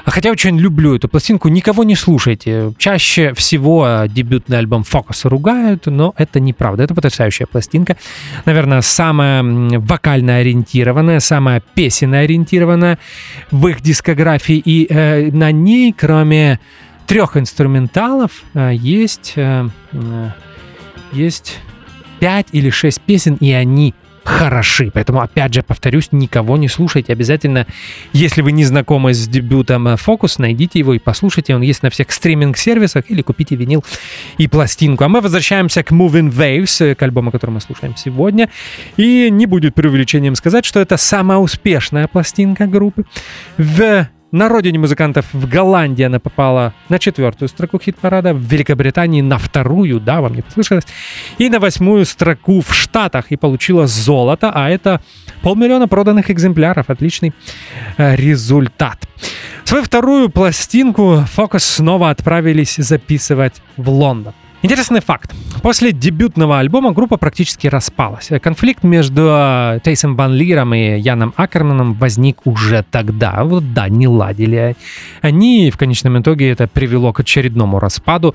Хотя 0.05 0.31
очень 0.31 0.59
люблю 0.59 0.97
эту 0.97 1.09
пластинку. 1.09 1.49
Никого 1.49 1.85
не 1.85 1.97
слушайте. 1.97 2.73
Чаще 2.79 3.35
всего 3.35 4.05
дебютный 4.09 4.59
альбом 4.59 4.83
Focus 4.83 5.29
ругают, 5.29 5.87
но 5.87 6.15
это 6.17 6.41
неправда. 6.41 6.85
Это 6.85 6.95
потрясающая 6.95 7.47
пластинка. 7.47 7.97
Наверное, 8.45 8.81
самая 8.81 9.43
вокально 9.43 10.37
ориентированная, 10.37 11.21
самая 11.21 11.63
песенно 11.75 12.21
ориентированная 12.21 12.99
в 13.51 13.67
их 13.69 13.81
дискографии. 13.81 14.57
И 14.65 14.87
э, 14.89 15.31
на 15.33 15.53
ней, 15.53 15.93
кроме 15.93 16.61
трех 17.07 17.37
инструменталов, 17.37 18.31
э, 18.55 18.73
есть... 18.75 19.33
Э, 19.37 19.69
э 19.93 20.31
есть 21.13 21.59
пять 22.21 22.49
или 22.53 22.71
шесть 22.71 23.01
песен, 23.01 23.37
и 23.41 23.51
они 23.53 23.95
хороши. 24.25 24.91
Поэтому, 24.93 25.21
опять 25.21 25.55
же, 25.55 25.63
повторюсь, 25.63 26.09
никого 26.13 26.57
не 26.57 26.69
слушайте. 26.69 27.13
Обязательно, 27.13 27.67
если 28.13 28.43
вы 28.43 28.53
не 28.53 28.65
знакомы 28.65 29.15
с 29.15 29.29
дебютом 29.29 29.89
Focus, 29.89 30.37
найдите 30.39 30.79
его 30.79 30.95
и 30.95 30.99
послушайте. 30.99 31.55
Он 31.55 31.63
есть 31.63 31.83
на 31.83 31.91
всех 31.91 32.11
стриминг-сервисах 32.11 33.05
или 33.09 33.23
купите 33.23 33.57
винил 33.57 33.85
и 34.39 34.49
пластинку. 34.49 35.05
А 35.05 35.09
мы 35.09 35.21
возвращаемся 35.21 35.83
к 35.83 35.91
Moving 35.93 36.33
Waves, 36.33 36.95
к 36.95 37.03
альбому, 37.03 37.31
который 37.31 37.53
мы 37.53 37.61
слушаем 37.61 37.97
сегодня. 37.97 38.51
И 38.97 39.29
не 39.31 39.47
будет 39.47 39.75
преувеличением 39.75 40.35
сказать, 40.35 40.65
что 40.65 40.81
это 40.81 40.97
самая 40.97 41.39
успешная 41.39 42.07
пластинка 42.07 42.67
группы. 42.67 43.05
В 43.59 44.09
на 44.33 44.49
родине 44.49 44.79
музыкантов 44.79 45.27
в 45.33 45.49
Голландии 45.49 46.05
она 46.05 46.19
попала 46.19 46.73
на 46.89 46.99
четвертую 46.99 47.49
строку 47.49 47.79
хит-парада, 47.79 48.33
в 48.33 48.41
Великобритании 48.41 49.23
на 49.23 49.39
вторую, 49.39 50.01
да, 50.01 50.21
вам 50.21 50.35
не 50.35 50.43
послышалось, 50.43 50.87
и 51.39 51.49
на 51.49 51.59
восьмую 51.59 52.05
строку 52.05 52.61
в 52.61 52.75
Штатах 52.75 53.27
и 53.31 53.37
получила 53.37 53.87
золото, 53.87 54.51
а 54.55 54.69
это 54.69 55.01
полмиллиона 55.43 55.89
проданных 55.89 56.31
экземпляров. 56.31 56.91
Отличный 56.91 57.33
э, 57.97 58.17
результат. 58.17 59.09
Свою 59.65 59.85
вторую 59.85 60.31
пластинку 60.31 61.25
Focus 61.37 61.61
снова 61.61 62.11
отправились 62.11 62.77
записывать 62.77 63.63
в 63.77 63.89
Лондон. 63.89 64.35
Интересный 64.63 65.01
факт. 65.01 65.35
После 65.63 65.93
дебютного 65.93 66.59
альбома 66.59 66.93
группа 66.93 67.17
практически 67.17 67.67
распалась. 67.67 68.31
Конфликт 68.43 68.83
между 68.83 69.27
э, 69.31 69.81
Тейсом 69.83 70.17
Ван 70.17 70.35
Лиром 70.35 70.75
и 70.75 70.99
Яном 70.99 71.33
Акерманом 71.37 71.95
возник 71.95 72.47
уже 72.47 72.85
тогда. 72.91 73.45
Вот 73.45 73.73
да, 73.73 73.89
не 73.89 74.07
ладили. 74.07 74.77
Они 75.23 75.71
в 75.71 75.79
конечном 75.79 76.21
итоге 76.21 76.51
это 76.51 76.67
привело 76.67 77.13
к 77.15 77.21
очередному 77.21 77.79
распаду 77.79 78.35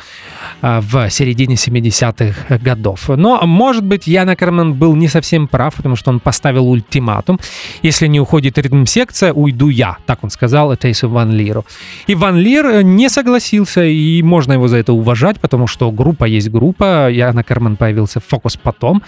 э, 0.64 0.82
в 0.82 1.10
середине 1.12 1.56
70-х 1.56 2.58
годов. 2.58 3.08
Но, 3.10 3.40
может 3.46 3.84
быть, 3.84 4.08
Ян 4.08 4.30
Акерман 4.30 4.74
был 4.74 4.96
не 4.96 5.08
совсем 5.08 5.48
прав, 5.48 5.76
потому 5.76 5.96
что 5.96 6.10
он 6.10 6.20
поставил 6.20 6.68
ультиматум. 6.68 7.40
Если 7.84 8.08
не 8.08 8.20
уходит 8.20 8.58
ритм-секция, 8.58 9.32
уйду 9.32 9.70
я. 9.70 9.98
Так 10.08 10.24
он 10.24 10.32
сказал 10.32 10.76
Тейсу 10.76 11.08
Ван 11.08 11.32
Лиру. 11.32 11.66
И 12.08 12.16
Ван 12.16 12.38
Лир 12.38 12.84
не 12.84 13.10
согласился, 13.10 13.84
и 13.84 14.24
можно 14.24 14.54
его 14.54 14.68
за 14.68 14.78
это 14.78 14.94
уважать, 14.94 15.40
потому 15.40 15.68
что 15.68 15.92
группа 15.92 16.15
группа 16.16 16.26
есть 16.26 16.50
группа, 16.50 17.10
Яна 17.10 17.44
Карман 17.44 17.76
появился 17.76 18.20
фокус 18.20 18.56
потом, 18.56 19.04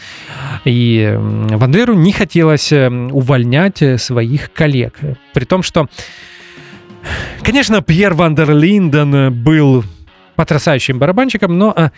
и 0.66 1.16
Вандеру 1.18 1.94
не 1.94 2.12
хотелось 2.12 2.74
э, 2.74 2.90
увольнять 2.90 3.82
э, 3.82 3.98
своих 3.98 4.52
коллег. 4.52 5.00
При 5.34 5.46
том, 5.46 5.64
что, 5.64 5.88
конечно, 7.44 7.82
Пьер 7.82 8.14
Вандерлинден 8.14 9.34
был 9.34 9.86
потрясающим 10.36 11.00
барабанщиком, 11.00 11.58
но 11.58 11.74
э, 11.76 11.90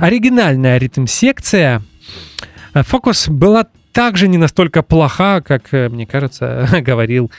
оригинальная 0.00 0.78
ритм-секция 0.78 1.80
фокус 2.74 3.28
была 3.28 3.66
также 3.92 4.26
не 4.26 4.38
настолько 4.38 4.82
плоха, 4.82 5.42
как, 5.42 5.70
мне 5.70 6.06
кажется, 6.06 6.68
говорил 6.80 7.30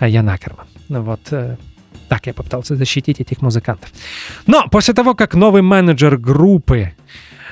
Ян 0.00 0.28
Акерман. 0.28 0.66
Вот 0.90 1.32
так 2.12 2.26
я 2.26 2.34
попытался 2.34 2.76
защитить 2.76 3.20
этих 3.20 3.42
музыкантов. 3.42 3.90
Но 4.46 4.68
после 4.70 4.92
того, 4.92 5.14
как 5.14 5.34
новый 5.34 5.62
менеджер 5.62 6.18
группы 6.18 6.92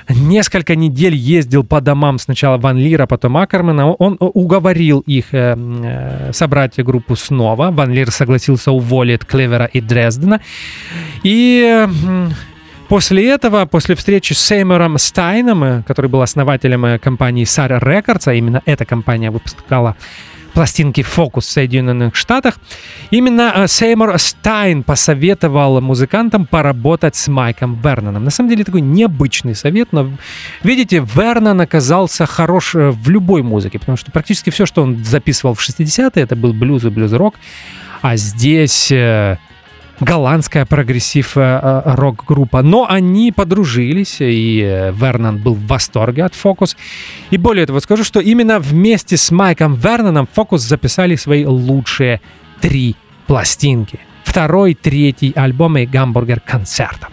несколько 0.09 0.75
недель 0.75 1.15
ездил 1.15 1.63
по 1.63 1.81
домам 1.81 2.19
сначала 2.19 2.57
Ван 2.57 2.77
Лира, 2.77 3.07
потом 3.07 3.37
Акермана, 3.37 3.93
он 3.99 4.17
уговорил 4.19 5.03
их 5.09 5.33
э, 5.33 5.55
э, 5.57 6.33
собрать 6.33 6.83
группу 6.85 7.15
снова. 7.15 7.71
Ван 7.71 7.91
Лир 7.93 8.11
согласился 8.11 8.71
уволить 8.71 9.25
Клевера 9.25 9.65
и 9.65 9.81
Дрездена. 9.81 10.39
И 11.23 11.87
После 12.91 13.29
этого, 13.29 13.65
после 13.65 13.95
встречи 13.95 14.33
с 14.33 14.39
Сеймором 14.39 14.97
Стайном, 14.97 15.63
э, 15.63 15.83
который 15.87 16.07
был 16.07 16.21
основателем 16.21 16.85
э, 16.85 16.99
компании 16.99 17.45
Sara 17.45 17.79
Records, 17.79 18.23
а 18.25 18.33
именно 18.33 18.61
эта 18.65 18.83
компания 18.83 19.31
выпускала 19.31 19.95
пластинки 20.53 21.01
«Фокус» 21.03 21.45
в 21.45 21.51
Соединенных 21.51 22.15
Штатах, 22.15 22.57
именно 23.11 23.51
э, 23.55 23.67
Сеймур 23.67 24.17
Стайн 24.19 24.83
посоветовал 24.83 25.81
музыкантам 25.81 26.45
поработать 26.45 27.15
с 27.15 27.27
Майком 27.27 27.79
Верноном. 27.81 28.23
На 28.23 28.31
самом 28.31 28.49
деле 28.49 28.63
такой 28.63 28.81
необычный 28.81 29.55
совет, 29.55 29.89
но 29.91 30.11
видите, 30.63 31.05
Вернон 31.15 31.61
оказался 31.61 32.25
хорош 32.25 32.75
э, 32.75 32.91
в 32.91 33.09
любой 33.09 33.43
музыке, 33.43 33.79
потому 33.79 33.97
что 33.97 34.11
практически 34.11 34.49
все, 34.49 34.65
что 34.65 34.83
он 34.83 35.03
записывал 35.03 35.53
в 35.53 35.61
60-е, 35.61 36.23
это 36.23 36.35
был 36.35 36.53
блюз 36.53 36.85
и 36.85 36.89
блюз-рок, 36.89 37.35
а 38.01 38.15
здесь 38.15 38.91
э, 38.91 39.37
голландская 40.01 40.65
прогрессив-рок-группа. 40.65 42.57
Э, 42.57 42.61
Но 42.61 42.85
они 42.89 43.31
подружились, 43.31 44.17
и 44.19 44.61
э, 44.63 44.91
Вернон 44.91 45.37
был 45.37 45.53
в 45.53 45.67
восторге 45.67 46.25
от 46.25 46.35
Фокус. 46.35 46.75
И 47.29 47.37
более 47.37 47.65
того, 47.65 47.79
скажу, 47.79 48.03
что 48.03 48.19
именно 48.19 48.59
вместе 48.59 49.15
с 49.17 49.31
Майком 49.31 49.75
Верноном 49.75 50.27
Фокус 50.33 50.61
записали 50.61 51.15
свои 51.15 51.45
лучшие 51.45 52.21
три 52.59 52.95
пластинки. 53.27 53.99
Второй, 54.23 54.75
третий 54.75 55.33
альбомы 55.35 55.85
«Гамбургер 55.85 56.39
концерта». 56.39 57.07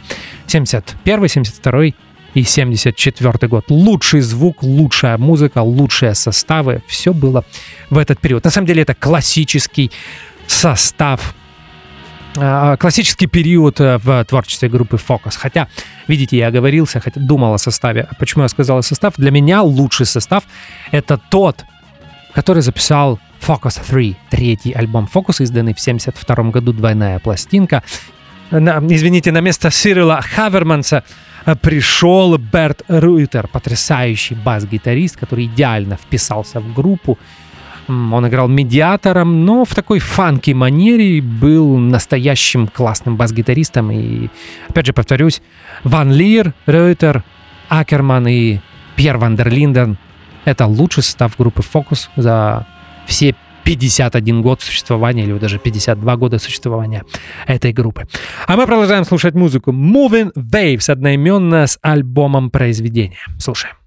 71 0.46 1.29
72 1.29 1.92
и 2.35 2.42
74 2.42 3.48
год. 3.48 3.64
Лучший 3.68 4.20
звук, 4.20 4.62
лучшая 4.62 5.18
музыка, 5.18 5.59
лучшие 5.59 6.14
составы. 6.14 6.83
Все 6.87 7.12
было 7.12 7.44
в 7.90 7.98
этот 7.98 8.20
период. 8.20 8.44
На 8.44 8.51
самом 8.51 8.66
деле 8.66 8.83
это 8.83 8.94
классический 8.94 9.90
состав 10.46 11.35
классический 12.79 13.27
период 13.27 13.81
э, 13.81 13.98
в 13.98 14.24
творчестве 14.24 14.68
группы 14.68 14.96
Focus. 14.96 15.37
Хотя, 15.37 15.68
видите, 16.09 16.37
я 16.37 16.48
оговорился, 16.48 17.01
хотя 17.01 17.20
думал 17.20 17.55
о 17.55 17.59
составе. 17.59 18.09
Почему 18.18 18.42
я 18.42 18.48
сказал 18.48 18.79
о 18.79 18.83
состав? 18.83 19.14
Для 19.16 19.31
меня 19.31 19.62
лучший 19.62 20.07
состав— 20.07 20.44
это 20.92 21.20
тот, 21.31 21.64
который 22.35 22.62
записал 22.62 23.18
Focus 23.40 23.81
3, 23.87 24.16
третий 24.31 24.72
альбом 24.72 25.09
Focus, 25.12 25.42
изданный 25.42 25.74
в 25.74 25.81
72 25.81 26.51
году, 26.51 26.72
двойная 26.72 27.18
пластинка. 27.18 27.83
На, 28.51 28.79
извините, 28.79 29.33
на 29.33 29.40
место 29.40 29.70
Сирила 29.70 30.20
Хаверманса 30.22 31.03
э, 31.46 31.55
пришел 31.57 32.38
Берт 32.38 32.83
Руйтер, 32.88 33.48
потрясающий 33.48 34.35
бас-гитарист, 34.35 35.16
который 35.16 35.46
идеально 35.46 35.96
вписался 35.96 36.61
в 36.61 36.74
группу. 36.74 37.18
Он 37.88 38.29
играл 38.29 38.48
медиатором, 38.48 39.44
но 39.46 39.64
в 39.64 39.74
такой 39.74 39.98
фанки 39.98 40.51
манере 40.51 41.22
был 41.22 41.79
настоящим 41.79 42.68
классным 42.68 43.16
бас-гитаристом. 43.16 43.90
И, 43.90 44.29
опять 44.68 44.87
же, 44.87 44.92
повторюсь, 44.92 45.40
Ван 45.85 46.12
Лир, 46.12 46.53
Реутер, 46.66 47.24
Акерман 47.68 48.29
и 48.29 48.59
Пьер 48.96 49.16
Вандерлинден— 49.16 49.96
это 50.44 50.66
лучший 50.66 51.03
состав 51.03 51.37
группы 51.38 51.62
«Фокус» 51.62 52.11
за 52.16 52.66
все 53.07 53.35
51 53.64 54.42
год 54.42 54.62
существования 54.62 55.24
или 55.24 55.38
даже 55.38 55.59
52 55.59 56.16
года 56.16 56.38
существования 56.38 57.05
этой 57.46 57.72
группы. 57.72 58.07
А 58.46 58.57
мы 58.57 58.66
продолжаем 58.66 59.05
слушать 59.05 59.35
музыку 59.35 59.72
Moving 59.72 60.33
Waves 60.35 60.90
одноименно 60.90 61.66
с 61.66 61.79
альбомом 61.83 62.51
произведения. 62.51 63.18
Слушаем. 63.38 63.77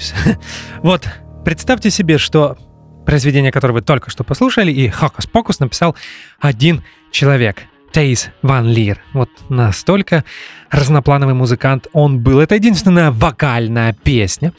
Waves. 0.00 0.38
вот 0.82 1.08
представьте 1.44 1.90
себе, 1.90 2.18
что 2.18 2.56
произведение, 3.06 3.52
которое 3.52 3.74
вы 3.74 3.82
только 3.82 4.10
что 4.10 4.24
послушали, 4.24 4.72
и 4.72 4.88
Хокус 4.88 5.26
Покус 5.26 5.60
написал 5.60 5.96
один 6.38 6.82
человек. 7.10 7.62
Тейс 7.92 8.30
Ван 8.42 8.68
Лир. 8.68 8.98
Вот 9.14 9.30
настолько 9.48 10.24
разноплановый 10.70 11.34
музыкант 11.34 11.88
он 11.92 12.20
был. 12.20 12.38
Это 12.38 12.54
единственная 12.54 13.10
вокальная 13.10 13.92
песня 13.92 14.52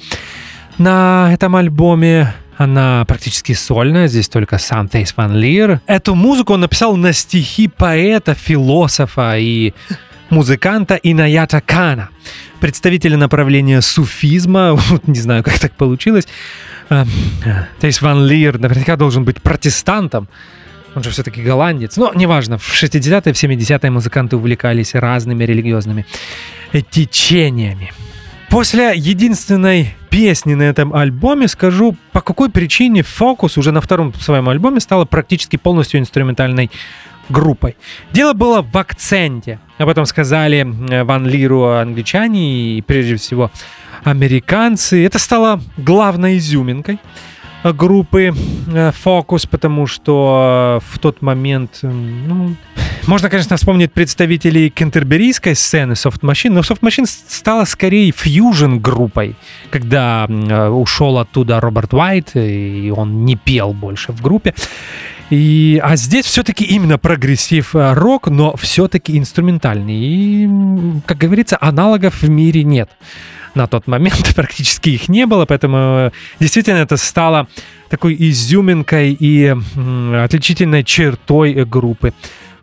на 0.78 1.30
этом 1.32 1.56
альбоме. 1.56 2.34
Она 2.58 3.06
практически 3.08 3.54
сольная, 3.54 4.08
здесь 4.08 4.28
только 4.28 4.58
сам 4.58 4.90
Тейс 4.90 5.16
Ван 5.16 5.34
Лир. 5.34 5.80
Эту 5.88 6.14
музыку 6.14 6.54
он 6.54 6.60
написал 6.60 6.98
на 6.98 7.14
стихи 7.14 7.70
поэта, 7.70 8.34
философа 8.34 9.38
и 9.38 9.74
музыканта 10.32 10.96
Инаята 10.96 11.62
Кана, 11.62 12.10
представителя 12.60 13.18
направления 13.18 13.82
суфизма. 13.82 14.76
Вот 14.90 15.08
не 15.08 15.20
знаю, 15.20 15.44
как 15.44 15.60
так 15.60 15.74
получилось. 15.74 16.28
Э, 16.90 17.06
э, 17.46 17.66
Тейс 17.80 18.02
Ван 18.02 18.26
Лир 18.26 18.58
наверняка 18.58 18.96
должен 18.96 19.24
быть 19.24 19.42
протестантом. 19.42 20.28
Он 20.96 21.04
же 21.04 21.12
все-таки 21.12 21.42
голландец. 21.42 21.98
Но 21.98 22.12
неважно, 22.16 22.58
в 22.58 22.74
60-е, 22.74 23.34
в 23.34 23.38
70-е 23.38 23.92
музыканты 23.92 24.36
увлекались 24.36 24.96
разными 24.96 25.44
религиозными 25.44 26.06
течениями. 26.90 27.92
После 28.50 28.92
единственной 28.96 29.96
песни 30.10 30.56
на 30.56 30.64
этом 30.64 30.94
альбоме 30.94 31.48
скажу, 31.48 31.96
по 32.12 32.20
какой 32.20 32.50
причине 32.50 33.02
Фокус 33.02 33.58
уже 33.58 33.72
на 33.72 33.80
втором 33.80 34.14
своем 34.14 34.50
альбоме 34.50 34.82
стала 34.82 35.06
практически 35.06 35.56
полностью 35.56 36.02
инструментальной 36.02 36.70
группой. 37.30 37.76
Дело 38.12 38.34
было 38.34 38.62
в 38.62 38.76
акценте. 38.78 39.60
Об 39.78 39.90
этом 39.90 40.06
сказали 40.06 40.68
э, 40.90 41.04
Ван 41.04 41.28
Лиру 41.28 41.66
англичане 41.66 42.78
и 42.78 42.82
прежде 42.82 43.16
всего 43.16 43.52
американцы. 44.04 45.06
Это 45.06 45.20
стало 45.20 45.62
главной 45.78 46.38
изюминкой 46.38 47.00
э, 47.64 47.74
группы 47.74 48.34
э, 48.68 48.92
Focus, 49.04 49.48
потому 49.50 49.88
что 49.88 50.82
в 50.90 51.00
тот 51.00 51.22
момент, 51.22 51.80
ну, 51.82 52.56
можно, 53.08 53.30
конечно, 53.30 53.58
вспомнить 53.58 53.92
представителей 53.92 54.70
кентерберийской 54.70 55.56
сцены 55.56 55.94
Soft 55.94 56.22
Machine, 56.22 56.52
но 56.52 56.60
Soft 56.60 56.82
Machine 56.82 57.06
стала 57.06 57.66
скорее 57.66 58.12
фьюжн 58.12 58.78
группой, 58.78 59.36
когда 59.72 60.28
ушел 60.28 61.18
оттуда 61.18 61.60
Роберт 61.60 61.94
Уайт, 61.94 62.36
и 62.36 62.94
он 62.96 63.26
не 63.26 63.36
пел 63.36 63.74
больше 63.74 64.12
в 64.12 64.22
группе. 64.22 64.54
И, 65.32 65.80
а 65.82 65.96
здесь 65.96 66.26
все-таки 66.26 66.66
именно 66.66 66.98
прогрессив 66.98 67.74
э, 67.74 67.94
рок, 67.94 68.28
но 68.28 68.54
все-таки 68.58 69.18
инструментальный. 69.18 69.96
И, 69.96 70.50
как 71.06 71.18
говорится, 71.18 71.58
аналогов 71.60 72.22
в 72.22 72.30
мире 72.30 72.66
нет. 72.66 72.90
На 73.56 73.66
тот 73.68 73.88
момент 73.88 74.34
практически 74.36 74.90
их 74.90 75.08
не 75.08 75.26
было, 75.26 75.46
поэтому 75.46 75.78
э, 75.78 76.12
действительно 76.42 76.80
это 76.80 76.98
стало 76.98 77.48
такой 77.90 78.16
изюминкой 78.20 79.16
и 79.18 79.56
отличительной 80.14 80.84
чертой 80.84 81.54
э, 81.54 81.66
группы 81.66 82.14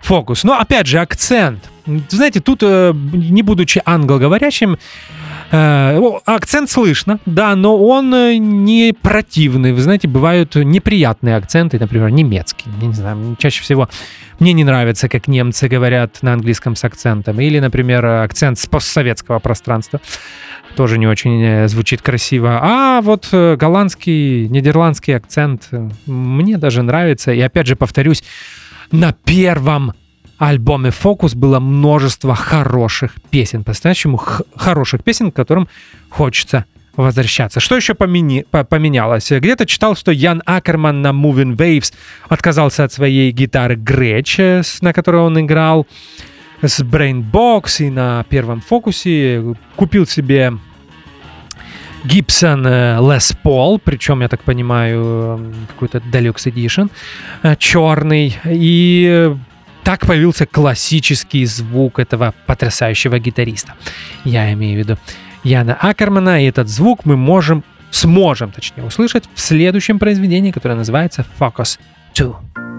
Фокус. 0.00 0.44
Но 0.44 0.59
опять 0.59 0.87
же 0.87 1.00
акцент. 1.00 1.70
Знаете, 2.11 2.40
тут, 2.40 2.62
не 2.62 3.42
будучи 3.42 3.83
англоговорящим, 3.85 4.78
акцент 5.51 6.71
слышно, 6.71 7.21
да, 7.27 7.57
но 7.57 7.77
он 7.77 8.15
э, 8.15 8.37
не 8.37 8.93
противный. 8.93 9.73
Вы 9.73 9.81
знаете, 9.81 10.09
бывают 10.09 10.55
неприятные 10.55 11.37
акценты, 11.37 11.79
например, 11.79 12.11
немецкий. 12.11 12.67
Я 12.81 12.87
не 12.87 12.95
знаю, 12.95 13.37
чаще 13.39 13.63
всего 13.63 13.89
мне 14.39 14.53
не 14.53 14.65
нравится, 14.65 15.09
как 15.09 15.27
немцы 15.27 15.69
говорят 15.69 16.23
на 16.23 16.33
английском 16.33 16.77
с 16.77 16.85
акцентом. 16.85 17.41
Или, 17.41 17.59
например, 17.59 18.05
акцент 18.05 18.59
с 18.59 18.67
постсоветского 18.67 19.39
пространства. 19.39 20.01
Тоже 20.77 20.99
не 20.99 21.07
очень 21.07 21.43
э, 21.43 21.69
звучит 21.69 22.03
красиво. 22.03 22.61
А 22.63 23.01
вот 23.01 23.29
э, 23.33 23.57
голландский, 23.57 24.49
нидерландский 24.49 25.17
акцент 25.17 25.69
э, 25.73 25.89
мне 26.07 26.57
даже 26.57 26.83
нравится. 26.83 27.33
И 27.33 27.41
опять 27.41 27.67
же 27.67 27.75
повторюсь, 27.75 28.23
на 28.93 29.13
первом 29.13 29.95
альбоме 30.38 30.90
«Фокус» 30.90 31.35
было 31.35 31.61
множество 31.61 32.35
хороших 32.35 33.14
песен, 33.31 33.64
по-настоящему 33.64 34.16
хороших 34.57 35.03
песен, 35.05 35.31
к 35.33 35.37
которым 35.37 35.68
хочется 36.09 36.64
возвращаться. 36.96 37.61
Что 37.61 37.77
еще 37.77 37.94
помени- 37.94 38.44
по- 38.51 38.64
поменялось? 38.64 39.31
Где-то 39.31 39.66
читал, 39.66 39.94
что 39.96 40.11
Ян 40.11 40.42
Акерман 40.46 41.01
на 41.03 41.09
Moving 41.09 41.57
Waves 41.57 41.92
отказался 42.29 42.85
от 42.85 42.92
своей 42.92 43.31
гитары 43.31 43.77
Gretsch, 43.77 44.38
э, 44.38 44.62
на 44.81 44.92
которой 44.92 45.22
он 45.22 45.38
играл 45.40 45.87
с 46.61 46.81
Brainbox 46.83 47.87
и 47.87 47.90
на 47.90 48.24
первом 48.29 48.61
фокусе 48.61 49.55
купил 49.77 50.07
себе 50.07 50.55
Gibson 52.05 52.66
э, 52.66 52.98
Les 53.01 53.37
Paul, 53.44 53.81
причем, 53.83 54.20
я 54.22 54.29
так 54.29 54.42
понимаю, 54.42 55.03
э, 55.05 55.53
какой-то 55.68 55.98
Deluxe 55.98 56.53
Edition, 56.53 56.90
черный, 57.59 58.37
и 58.44 59.37
так 59.88 60.07
появился 60.07 60.44
классический 60.44 61.46
звук 61.46 61.98
этого 61.98 62.35
потрясающего 62.44 63.18
гитариста. 63.18 63.72
Я 64.22 64.53
имею 64.53 64.74
в 64.74 64.79
виду 64.87 64.98
Яна 65.44 65.79
Акермана, 65.81 66.44
и 66.44 66.46
этот 66.46 66.68
звук 66.68 67.07
мы 67.07 67.16
можем, 67.16 67.64
сможем, 67.90 68.53
точнее, 68.53 68.85
услышать 68.85 69.24
в 69.35 69.40
следующем 69.40 69.98
произведении, 69.98 70.51
которое 70.51 70.74
называется 70.74 71.24
Focus 71.40 71.79
2. 72.14 72.78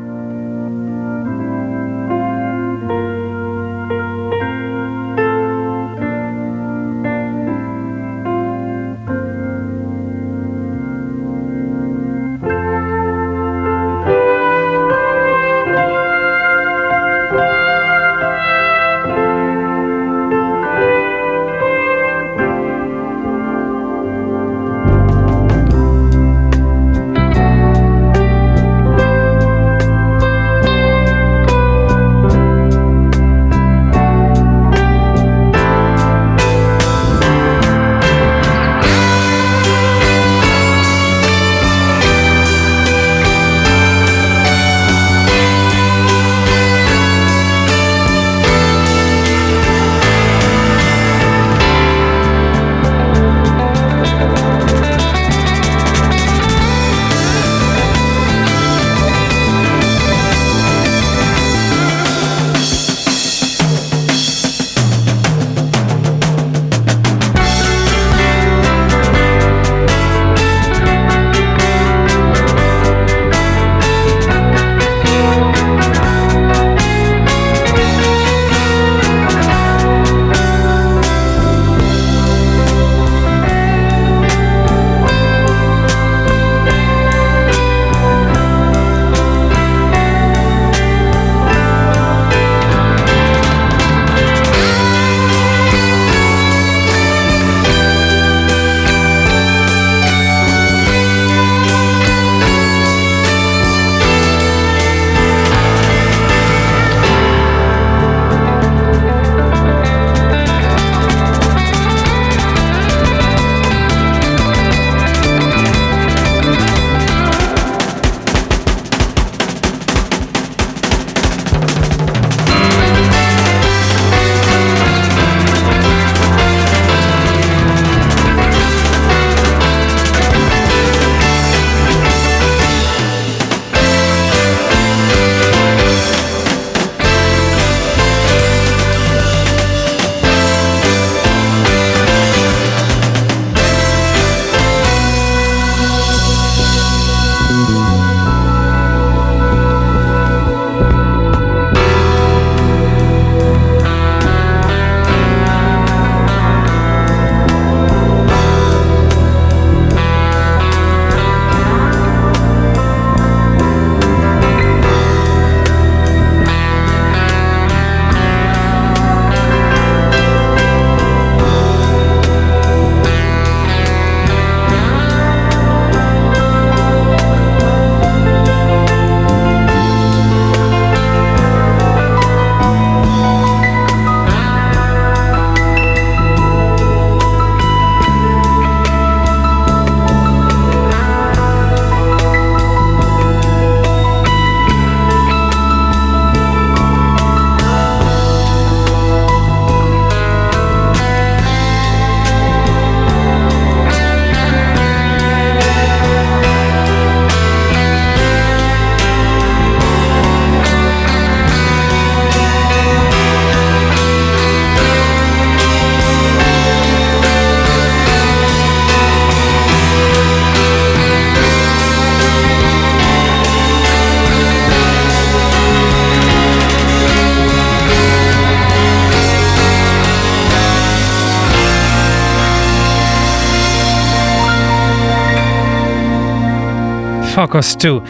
Focus 237.39 237.77
2. 237.79 238.03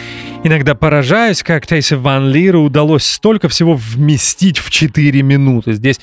Иногда 0.44 0.74
поражаюсь, 0.74 1.44
как 1.44 1.68
Тейси 1.68 1.94
Ван 1.94 2.30
Лиру 2.30 2.64
удалось 2.64 3.04
столько 3.04 3.48
всего 3.48 3.76
вместить 3.76 4.58
в 4.58 4.72
4 4.72 5.22
минуты. 5.22 5.74
Здесь 5.74 6.00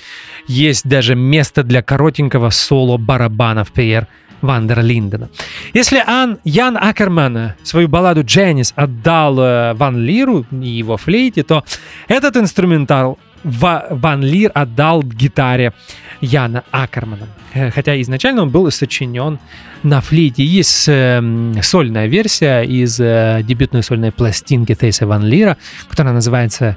есть 0.46 0.88
даже 0.88 1.16
место 1.16 1.64
для 1.64 1.82
коротенького 1.82 2.50
соло 2.50 2.98
барабанов 2.98 3.72
Пьер 3.72 4.06
Вандер 4.42 4.80
Линдена. 4.80 5.28
Если 5.74 6.00
Ан, 6.06 6.38
Ян 6.44 6.76
Акерман 6.76 7.54
свою 7.64 7.88
балладу 7.88 8.22
«Janis» 8.22 8.72
отдал 8.76 9.40
э, 9.40 9.74
Ван 9.74 9.98
Лиру 9.98 10.46
и 10.52 10.68
его 10.68 10.96
флейте, 10.96 11.42
то 11.42 11.64
этот 12.06 12.36
инструментал 12.36 13.18
Ва- 13.46 13.86
Ван 13.90 14.22
Лир 14.22 14.50
отдал 14.54 15.02
гитаре 15.02 15.72
Яна 16.20 16.64
Акермана. 16.72 17.28
Э, 17.54 17.70
Хотя 17.70 18.00
изначально 18.00 18.42
он 18.42 18.50
был 18.50 18.70
сочинен 18.70 19.38
на 19.82 20.00
флейте. 20.00 20.44
Есть 20.44 20.88
э, 20.88 21.22
сольная 21.62 22.06
версия 22.08 22.62
из 22.62 22.98
э, 23.00 23.40
дебютной 23.44 23.82
сольной 23.82 24.10
пластинки 24.10 24.74
Тейса 24.74 25.06
Ван 25.06 25.24
Лира, 25.24 25.56
которая 25.88 26.12
называется 26.14 26.76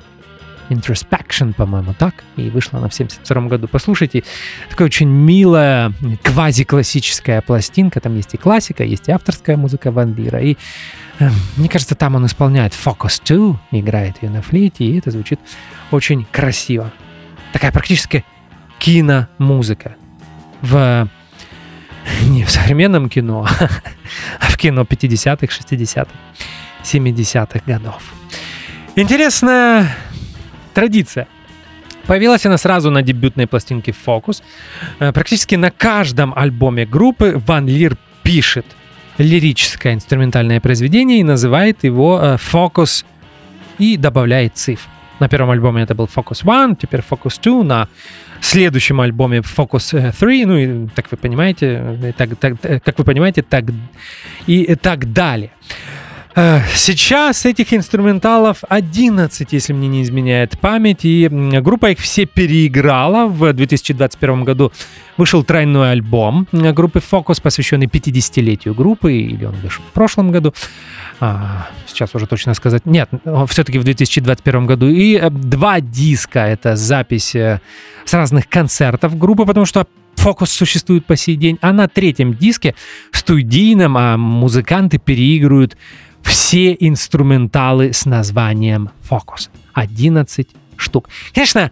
Introspection, 0.69 1.53
по-моему, 1.53 1.93
так, 1.97 2.23
и 2.35 2.49
вышла 2.49 2.79
она 2.79 2.89
в 2.89 2.93
72 2.93 3.41
году. 3.47 3.67
Послушайте, 3.67 4.23
такая 4.69 4.85
очень 4.85 5.07
милая 5.07 5.93
квази-классическая 6.23 7.41
пластинка, 7.41 7.99
там 7.99 8.15
есть 8.15 8.33
и 8.33 8.37
классика, 8.37 8.83
есть 8.83 9.07
и 9.07 9.11
авторская 9.11 9.57
музыка 9.57 9.91
Ван 9.91 10.13
Лира, 10.15 10.39
и 10.39 10.57
э, 11.19 11.29
мне 11.57 11.69
кажется, 11.69 11.95
там 11.95 12.15
он 12.15 12.25
исполняет 12.25 12.73
Focus 12.73 13.21
2, 13.25 13.79
играет 13.79 14.21
ее 14.21 14.29
на 14.29 14.41
флейте, 14.41 14.85
и 14.85 14.97
это 14.97 15.11
звучит 15.11 15.39
очень 15.91 16.25
красиво. 16.31 16.91
Такая 17.51 17.71
практически 17.71 18.23
киномузыка. 18.77 19.95
В 20.61 21.09
не 22.23 22.43
в 22.43 22.49
современном 22.49 23.09
кино, 23.09 23.47
а 24.39 24.45
в 24.45 24.57
кино 24.57 24.81
50-х, 24.81 25.45
60-х, 25.45 26.11
70-х 26.83 27.61
годов. 27.65 28.01
Интересная 28.95 29.95
традиция. 30.73 31.27
Появилась 32.05 32.45
она 32.45 32.57
сразу 32.57 32.89
на 32.89 33.01
дебютной 33.01 33.45
пластинке 33.47 33.93
Focus. 34.05 34.41
Э, 34.99 35.11
Практически 35.11 35.55
на 35.55 35.71
каждом 35.71 36.33
альбоме 36.35 36.85
группы 36.85 37.41
Ван 37.45 37.67
Лир 37.67 37.97
пишет 38.23 38.65
лирическое 39.19 39.93
инструментальное 39.93 40.59
произведение 40.59 41.19
и 41.19 41.23
называет 41.23 41.83
его 41.83 42.19
э, 42.21 42.37
Focus 42.37 43.05
и 43.77 43.97
добавляет 43.97 44.57
цифр. 44.57 44.89
На 45.19 45.27
первом 45.27 45.51
альбоме 45.51 45.83
это 45.83 45.95
был 45.95 46.05
Focus 46.05 46.45
One, 46.45 46.77
теперь 46.79 47.01
Focus 47.01 47.39
2, 47.43 47.63
на 47.63 47.87
следующем 48.39 49.01
альбоме 49.01 49.39
Focus 49.39 50.13
3, 50.17 50.45
ну 50.45 50.57
и 50.57 50.87
так 50.95 51.11
вы 51.11 51.17
понимаете, 51.17 51.97
э, 52.01 52.13
так, 52.17 52.37
так, 52.37 52.53
э, 52.63 52.79
как 52.79 52.97
вы 52.97 53.03
понимаете, 53.03 53.41
так 53.41 53.65
и 54.47 54.75
так 54.75 55.11
далее. 55.11 55.51
Э, 56.35 56.61
Сейчас 56.75 57.45
этих 57.45 57.73
инструменталов 57.73 58.63
11, 58.69 59.51
если 59.51 59.73
мне 59.73 59.87
не 59.87 60.03
изменяет 60.03 60.59
память, 60.59 61.03
и 61.03 61.27
группа 61.27 61.91
их 61.91 61.99
все 61.99 62.25
переиграла. 62.25 63.27
В 63.27 63.51
2021 63.51 64.43
году 64.43 64.71
вышел 65.17 65.43
тройной 65.43 65.91
альбом 65.91 66.47
э, 66.51 66.71
группы 66.71 66.99
Focus, 66.99 67.41
посвященный 67.41 67.87
50-летию 67.87 68.75
группы, 68.75 69.13
или 69.13 69.45
он 69.45 69.55
вышел 69.55 69.83
в 69.83 69.91
прошлом 69.93 70.31
году. 70.31 70.53
А, 71.19 71.67
сейчас 71.87 72.13
уже 72.13 72.27
точно 72.27 72.53
сказать. 72.53 72.85
Нет, 72.85 73.09
все-таки 73.47 73.79
в 73.79 73.83
2021 73.83 74.65
году. 74.67 74.87
И 74.87 75.15
э, 75.15 75.29
два 75.29 75.81
диска, 75.81 76.41
это 76.41 76.75
запись 76.75 77.35
с 77.35 78.13
разных 78.13 78.47
концертов 78.47 79.17
группы, 79.17 79.45
потому 79.45 79.65
что 79.65 79.87
Фокус 80.15 80.51
существует 80.51 81.05
по 81.05 81.15
сей 81.15 81.37
день, 81.37 81.57
а 81.61 81.71
на 81.71 81.87
третьем 81.87 82.33
диске 82.33 82.75
студийном 83.13 83.97
а 83.97 84.17
музыканты 84.17 84.97
переигрывают 84.97 85.77
все 86.23 86.75
инструменталы 86.79 87.93
с 87.93 88.05
названием 88.05 88.89
Фокус. 89.03 89.49
11 89.73 90.47
штук. 90.77 91.09
Конечно, 91.33 91.71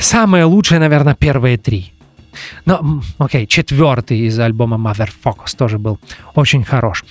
самое 0.00 0.44
лучшее, 0.44 0.78
наверное, 0.78 1.14
первые 1.14 1.58
три. 1.58 1.92
Но, 2.64 3.00
окей, 3.18 3.46
четвертый 3.46 4.20
из 4.20 4.38
альбома 4.38 4.76
Mother 4.76 5.08
Focus 5.24 5.56
тоже 5.56 5.78
был 5.78 6.00
очень 6.34 6.64
хорош. 6.64 7.04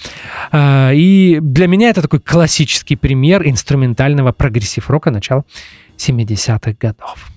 А, 0.52 0.92
И 0.92 1.40
для 1.42 1.68
меня 1.68 1.90
это 1.90 2.02
такой 2.02 2.20
классический 2.20 2.96
пример 2.96 3.48
инструментального 3.48 4.34
прогрессив-рока 4.34 5.12
начала 5.12 5.46
70-х 5.98 6.74
годов. 6.80 7.30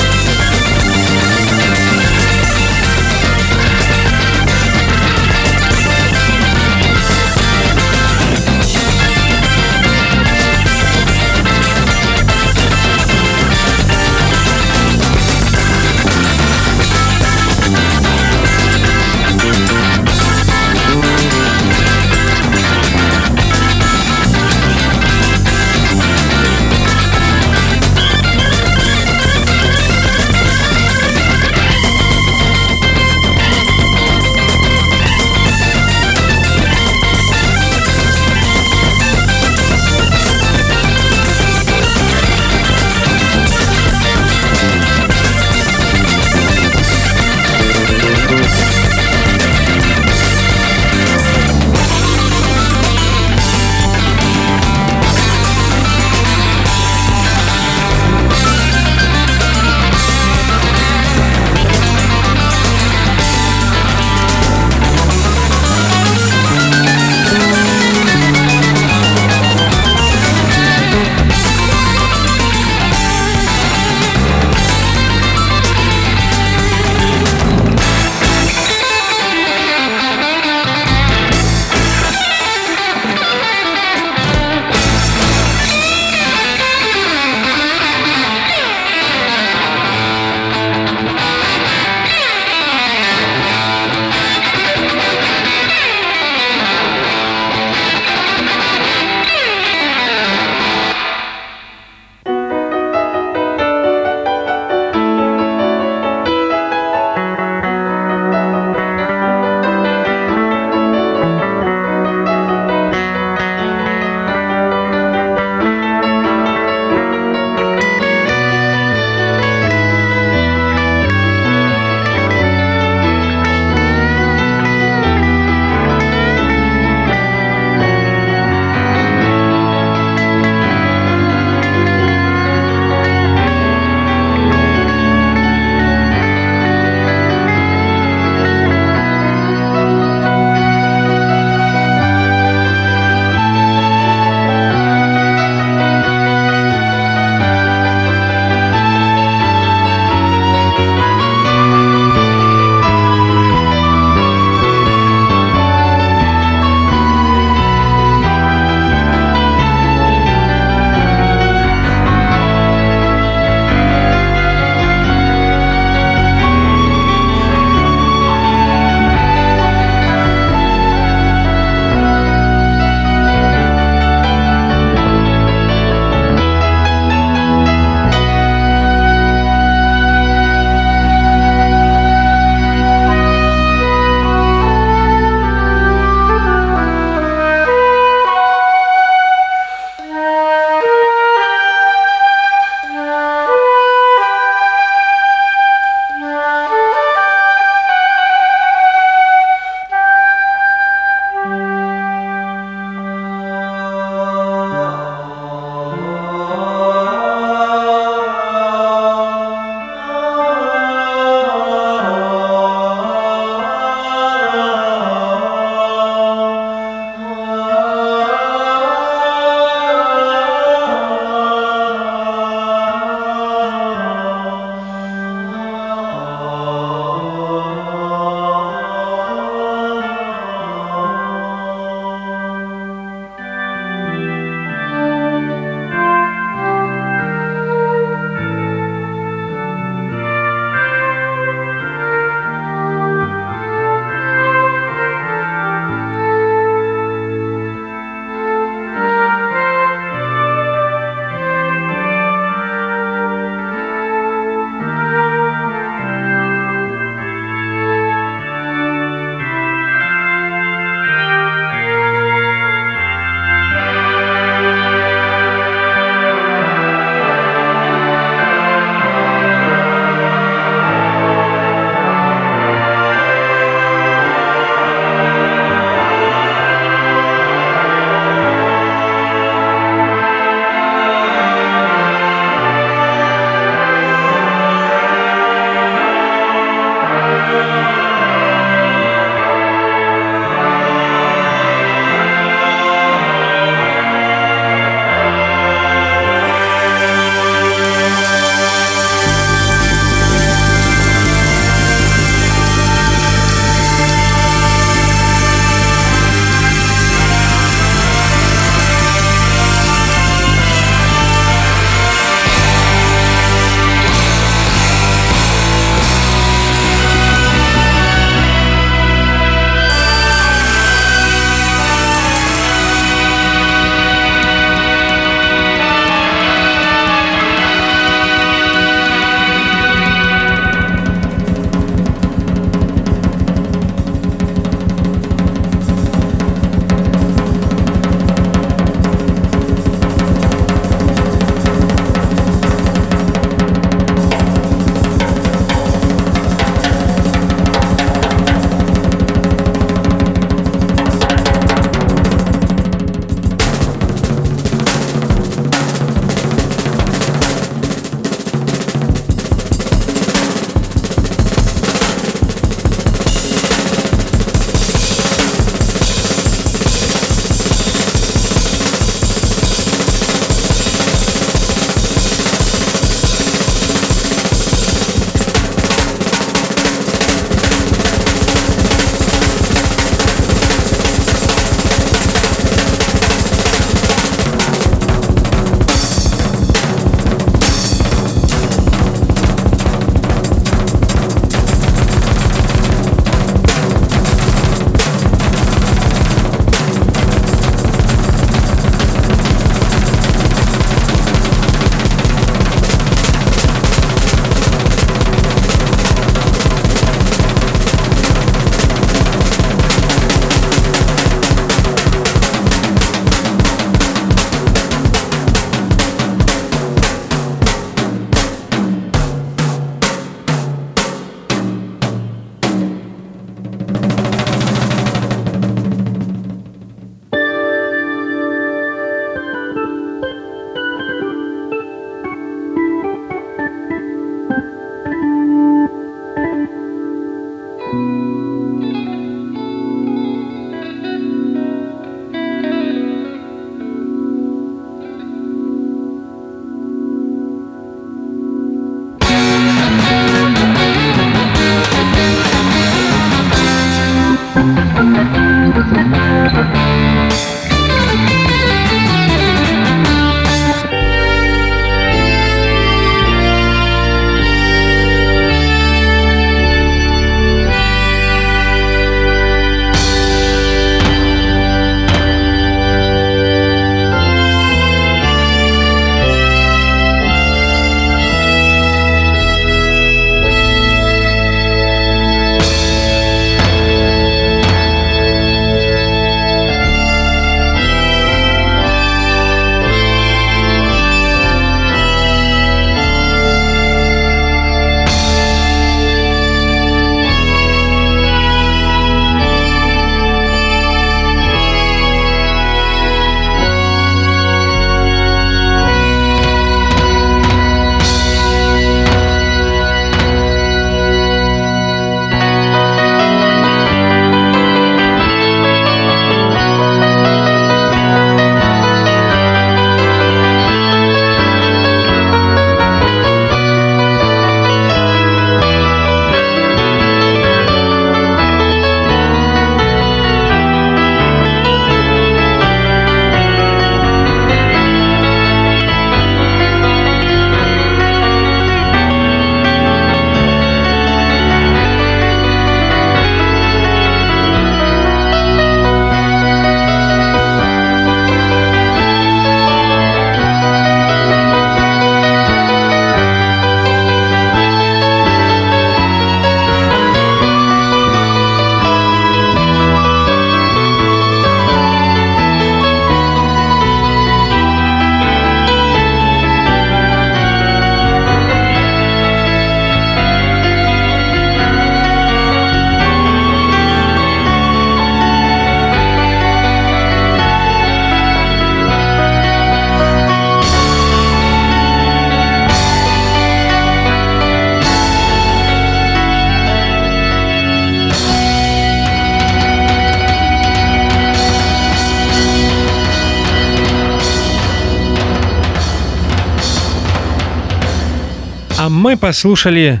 Мы 599.12 599.18
послушали 599.18 600.00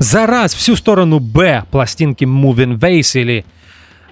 за 0.00 0.26
раз 0.26 0.52
всю 0.52 0.76
сторону 0.76 1.18
Б 1.18 1.64
пластинки 1.70 2.24
Moving 2.24 2.78
Waves 2.78 3.18
или 3.18 3.46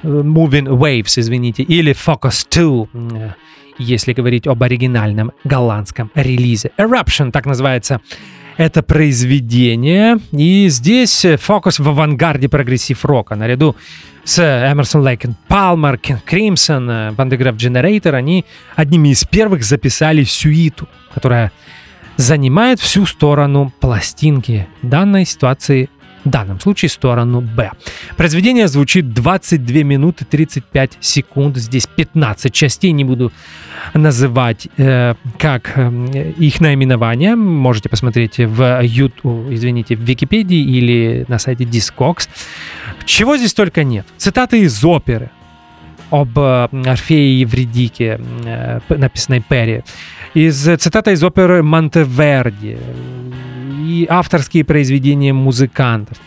э, 0.02 0.08
Moving 0.08 0.68
Waves, 0.68 1.20
извините, 1.20 1.64
или 1.64 1.92
Focus 1.92 2.46
2, 2.50 2.86
э, 2.94 3.30
если 3.76 4.14
говорить 4.14 4.46
об 4.46 4.62
оригинальном 4.62 5.32
голландском 5.44 6.10
релизе. 6.14 6.70
Eruption, 6.78 7.30
так 7.30 7.44
называется 7.44 8.00
это 8.56 8.82
произведение. 8.82 10.16
И 10.32 10.68
здесь 10.70 11.26
фокус 11.38 11.78
в 11.78 11.86
авангарде 11.86 12.48
прогрессив 12.48 13.04
рока. 13.04 13.34
Наряду 13.34 13.76
с 14.24 14.38
Emerson, 14.38 15.02
Lake & 15.02 15.24
Palmer, 15.46 15.98
King 15.98 16.20
Crimson, 16.24 17.14
Van 17.14 17.26
der 17.26 17.37
Graaf 17.37 17.56
Generator, 17.56 18.14
они 18.14 18.46
одними 18.76 19.10
из 19.10 19.24
первых 19.24 19.62
записали 19.62 20.24
сюиту, 20.24 20.88
которая 21.12 21.52
занимает 22.18 22.80
всю 22.80 23.06
сторону 23.06 23.72
пластинки. 23.80 24.66
Данной 24.82 25.24
ситуации 25.24 25.88
в 26.24 26.30
данном 26.30 26.60
случае 26.60 26.88
сторону 26.90 27.40
Б. 27.40 27.70
Произведение 28.16 28.68
звучит 28.68 29.14
22 29.14 29.82
минуты 29.84 30.24
35 30.24 30.98
секунд. 31.00 31.56
Здесь 31.56 31.86
15 31.86 32.52
частей, 32.52 32.90
не 32.90 33.04
буду 33.04 33.32
называть 33.94 34.68
э, 34.76 35.14
как 35.38 35.72
э, 35.76 36.32
их 36.36 36.60
наименование. 36.60 37.36
Можете 37.36 37.88
посмотреть 37.88 38.38
в 38.38 38.80
YouTube, 38.82 39.50
извините, 39.50 39.94
в 39.94 40.00
Википедии 40.00 40.60
или 40.60 41.24
на 41.28 41.38
сайте 41.38 41.64
Discogs. 41.64 42.28
Чего 43.06 43.36
здесь 43.36 43.54
только 43.54 43.84
нет. 43.84 44.06
Цитаты 44.16 44.60
из 44.60 44.84
оперы 44.84 45.30
об 46.10 46.38
э, 46.38 46.68
Орфее 46.86 47.34
и 47.34 47.40
Евредике, 47.40 48.20
э, 48.44 48.80
написанной 48.88 49.40
Перри. 49.40 49.82
Из 50.34 50.56
цитата 50.60 51.10
из 51.10 51.22
оперы 51.22 51.62
Монтеверди 51.62 52.78
и 53.86 54.06
авторские 54.08 54.64
произведения 54.64 55.32
музыкантов. 55.32 56.18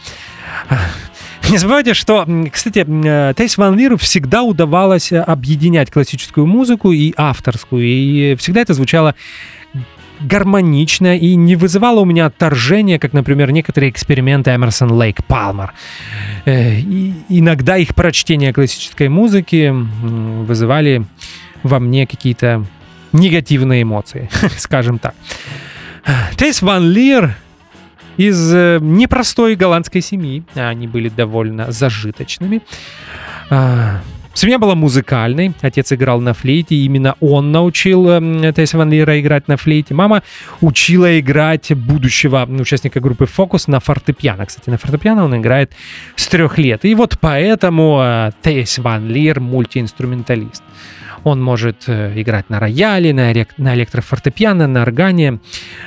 Не 1.49 1.57
забывайте, 1.57 1.93
что, 1.93 2.27
кстати, 2.51 2.85
э, 2.87 3.33
Тейс 3.35 3.57
Ван 3.57 3.77
Лиру 3.77 3.97
всегда 3.97 4.43
удавалось 4.43 5.11
объединять 5.11 5.91
классическую 5.91 6.47
музыку 6.47 6.91
и 6.91 7.13
авторскую, 7.17 7.83
и 7.83 8.35
всегда 8.35 8.61
это 8.61 8.73
звучало 8.73 9.15
гармонично 10.23 11.17
и 11.17 11.35
не 11.35 11.55
вызывало 11.55 12.01
у 12.01 12.05
меня 12.05 12.27
отторжения, 12.27 12.99
как, 12.99 13.13
например, 13.13 13.51
некоторые 13.51 13.89
эксперименты 13.89 14.51
Эмерсон 14.51 14.91
Лейк 14.91 15.23
Палмер. 15.25 15.73
Иногда 16.45 17.77
их 17.77 17.95
прочтение 17.95 18.53
классической 18.53 19.09
музыки 19.09 19.73
вызывали 19.73 21.05
во 21.63 21.79
мне 21.79 22.07
какие-то 22.07 22.65
негативные 23.13 23.83
эмоции, 23.83 24.29
скажем 24.57 24.99
так. 24.99 25.15
Тейс 26.35 26.61
Ван 26.61 26.89
Лир 26.89 27.35
из 28.17 28.53
э, 28.53 28.79
непростой 28.81 29.55
голландской 29.55 30.01
семьи. 30.01 30.43
Они 30.55 30.87
были 30.87 31.09
довольно 31.09 31.71
зажиточными. 31.71 32.61
Семья 34.33 34.57
была 34.59 34.75
музыкальной, 34.75 35.53
отец 35.61 35.91
играл 35.91 36.21
на 36.21 36.33
флейте, 36.33 36.75
именно 36.75 37.15
он 37.19 37.51
научил 37.51 38.07
э, 38.09 38.53
Тейса 38.55 38.77
Ван 38.77 38.89
Лира 38.89 39.19
играть 39.19 39.49
на 39.49 39.57
флейте. 39.57 39.93
Мама 39.93 40.23
учила 40.61 41.19
играть 41.19 41.73
будущего 41.73 42.47
участника 42.49 43.01
группы 43.01 43.25
«Фокус» 43.25 43.67
на 43.67 43.81
фортепиано. 43.81 44.45
Кстати, 44.45 44.69
на 44.69 44.77
фортепиано 44.77 45.25
он 45.25 45.35
играет 45.37 45.73
с 46.15 46.27
трех 46.27 46.57
лет. 46.57 46.85
И 46.85 46.95
вот 46.95 47.17
поэтому 47.19 47.99
э, 48.01 48.31
Тейс 48.41 48.77
Ван 48.79 49.09
Лир 49.09 49.41
мультиинструменталист. 49.41 50.63
Он 51.25 51.43
может 51.43 51.83
э, 51.87 52.13
играть 52.15 52.49
на 52.49 52.59
рояле, 52.59 53.13
на, 53.13 53.33
на 53.57 53.75
электрофортепиано, 53.75 54.65
на 54.65 54.83
органе, 54.83 55.39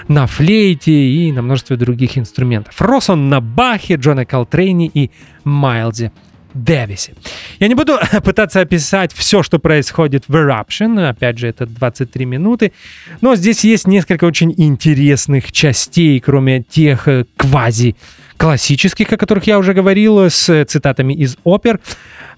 на 0.07 0.27
флейте 0.27 0.93
и 0.93 1.33
на 1.33 1.41
множестве 1.41 1.77
других 1.77 2.19
инструментов. 2.19 2.81
Рос 2.81 3.09
он 3.09 3.31
на 3.31 3.41
Бахе, 3.41 3.95
Джона 3.95 4.27
Колтрейне 4.27 4.91
и 4.93 5.11
Майлзе 5.45 6.13
Дэвисе. 6.55 7.15
Я 7.61 7.69
не 7.69 7.75
буду 7.75 7.99
пытаться 8.25 8.61
описать 8.61 9.13
все, 9.13 9.43
что 9.43 9.59
происходит 9.59 10.25
в 10.29 10.35
Eruption, 10.35 11.09
опять 11.09 11.39
же, 11.39 11.49
это 11.49 11.67
23 11.67 12.25
минуты, 12.25 12.73
но 13.21 13.37
здесь 13.37 13.65
есть 13.65 13.87
несколько 13.87 14.25
очень 14.25 14.55
интересных 14.57 15.53
частей, 15.53 16.21
кроме 16.21 16.63
тех 16.63 17.09
э, 17.09 17.25
квази 17.37 17.97
классических, 18.37 19.13
о 19.13 19.17
которых 19.17 19.47
я 19.47 19.59
уже 19.59 19.75
говорил, 19.75 20.19
с 20.31 20.65
цитатами 20.67 21.15
из 21.15 21.37
опер. 21.45 21.81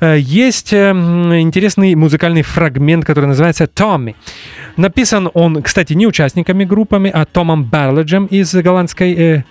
Э, 0.00 0.16
есть 0.18 0.72
э, 0.72 0.90
интересный 0.90 1.94
музыкальный 1.94 2.42
фрагмент, 2.42 3.04
который 3.04 3.26
называется 3.26 3.66
«Томми». 3.66 4.16
Написан 4.76 5.30
он, 5.32 5.62
кстати, 5.62 5.94
не 5.94 6.06
участниками 6.06 6.64
группами, 6.64 7.10
а 7.12 7.24
Томом 7.24 7.64
Барледжем 7.64 8.26
из 8.26 8.54
голландской 8.54 9.14
э, 9.14 9.44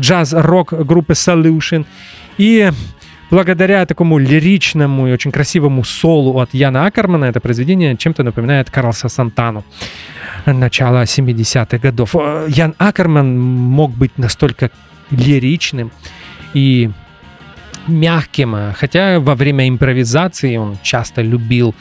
джаз-рок 0.00 0.72
группы 0.86 1.12
Solution. 1.12 1.86
И 2.36 2.70
благодаря 3.32 3.86
такому 3.86 4.18
лиричному 4.18 5.08
и 5.08 5.12
очень 5.12 5.32
красивому 5.32 5.84
солу 5.84 6.38
от 6.38 6.54
Яна 6.54 6.86
Акермана 6.86 7.24
это 7.24 7.40
произведение 7.40 7.96
чем-то 7.96 8.22
напоминает 8.22 8.70
Карлса 8.70 9.08
Сантану 9.08 9.64
начала 10.44 11.04
70-х 11.04 11.78
годов. 11.78 12.14
Э, 12.14 12.46
Ян 12.48 12.74
Акерман 12.78 13.40
мог 13.40 13.90
быть 13.92 14.18
настолько 14.18 14.70
лиричным 15.10 15.90
и 16.52 16.90
мягким, 17.88 18.54
хотя 18.76 19.18
во 19.18 19.34
время 19.34 19.66
импровизации 19.66 20.58
он 20.58 20.76
часто 20.82 21.22
любил 21.22 21.74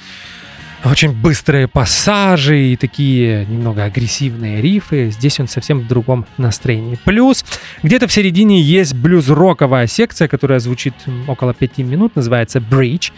очень 0.84 1.12
быстрые 1.12 1.68
пассажи 1.68 2.74
и 2.74 2.76
такие 2.76 3.46
немного 3.46 3.84
агрессивные 3.84 4.62
рифы. 4.62 5.12
Здесь 5.12 5.40
он 5.40 5.48
совсем 5.48 5.82
в 5.82 5.88
другом 5.88 6.26
настроении. 6.38 6.98
Плюс 7.04 7.46
где-то 7.84 8.08
в 8.08 8.14
середине 8.14 8.62
есть 8.62 8.94
блюз-роковая 8.94 9.88
секция, 9.88 10.28
которая 10.28 10.60
звучит 10.60 10.94
около 11.28 11.54
пяти 11.54 11.84
минут, 11.84 12.16
называется 12.16 12.60
«Bridge». 12.60 13.12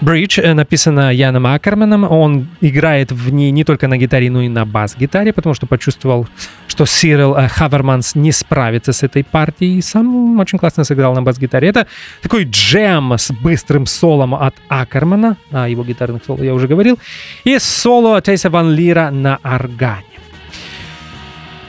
Bridge 0.00 0.40
э, 0.40 0.54
написано 0.54 1.12
Яном 1.12 1.46
Акерманом. 1.46 2.04
Он 2.04 2.46
играет 2.60 3.10
в 3.10 3.30
ней 3.30 3.50
не 3.50 3.64
только 3.64 3.88
на 3.88 3.96
гитаре, 3.98 4.30
но 4.30 4.42
и 4.42 4.48
на 4.48 4.64
бас-гитаре, 4.64 5.32
потому 5.32 5.54
что 5.54 5.66
почувствовал, 5.66 6.28
что 6.68 6.86
Сирил 6.86 7.34
э, 7.34 7.48
Хаверманс 7.48 8.14
не 8.14 8.30
справится 8.30 8.92
с 8.92 9.02
этой 9.02 9.24
партией. 9.24 9.78
И 9.78 9.82
сам 9.82 10.38
очень 10.38 10.58
классно 10.58 10.84
сыграл 10.84 11.14
на 11.14 11.22
бас-гитаре. 11.22 11.68
Это 11.68 11.86
такой 12.22 12.44
джем 12.44 13.12
с 13.12 13.32
быстрым 13.32 13.86
солом 13.86 14.34
от 14.34 14.54
Акермана. 14.68 15.36
О 15.50 15.68
его 15.68 15.84
гитарных 15.84 16.22
соло 16.24 16.42
я 16.42 16.54
уже 16.54 16.68
говорил. 16.68 16.98
И 17.44 17.58
соло 17.58 18.20
Тейса 18.20 18.50
Ван 18.50 18.70
Лира 18.70 19.10
на 19.10 19.38
органе. 19.42 20.07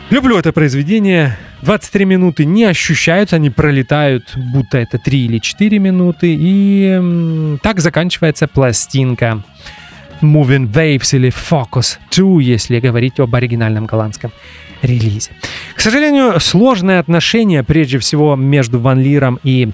Люблю 0.10 0.40
это 0.40 0.52
произведение. 0.52 1.38
23 1.62 2.06
минуты 2.06 2.46
не 2.46 2.64
ощущаются, 2.64 3.36
они 3.36 3.52
пролетают, 3.52 4.36
будто 4.36 4.80
это 4.80 4.98
3 4.98 5.26
или 5.26 5.38
4 5.38 5.78
минуты. 5.78 6.36
И 6.38 7.58
так 7.62 7.80
заканчивается 7.80 8.48
пластинка 8.48 9.44
Moving 10.22 10.72
Waves 10.72 11.16
или 11.16 11.32
Focus 11.32 12.00
2, 12.12 12.42
если 12.42 12.80
говорить 12.80 13.20
об 13.20 13.36
оригинальном 13.36 13.86
голландском 13.86 14.32
релизе. 14.82 15.30
К 15.76 15.80
сожалению, 15.80 16.40
сложные 16.40 16.98
отношения, 16.98 17.64
прежде 17.64 18.00
всего, 18.00 18.36
между 18.36 18.80
Ван 18.80 19.00
Лиром 19.00 19.40
и 19.44 19.70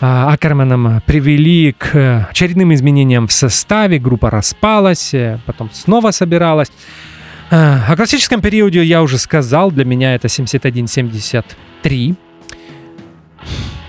а, 0.00 0.32
Акерманом 0.32 1.00
привели 1.06 1.72
к 1.78 2.26
очередным 2.30 2.74
изменениям 2.74 3.28
в 3.28 3.32
составе. 3.32 4.00
Группа 4.00 4.28
распалась, 4.28 5.14
э, 5.14 5.38
потом 5.46 5.70
снова 5.72 6.10
собиралась. 6.10 6.72
А, 7.54 7.84
о 7.86 7.96
классическом 7.96 8.40
периоде 8.40 8.82
я 8.82 9.02
уже 9.02 9.18
сказал, 9.18 9.70
для 9.70 9.84
меня 9.84 10.14
это 10.14 10.26
71-73. 10.26 12.16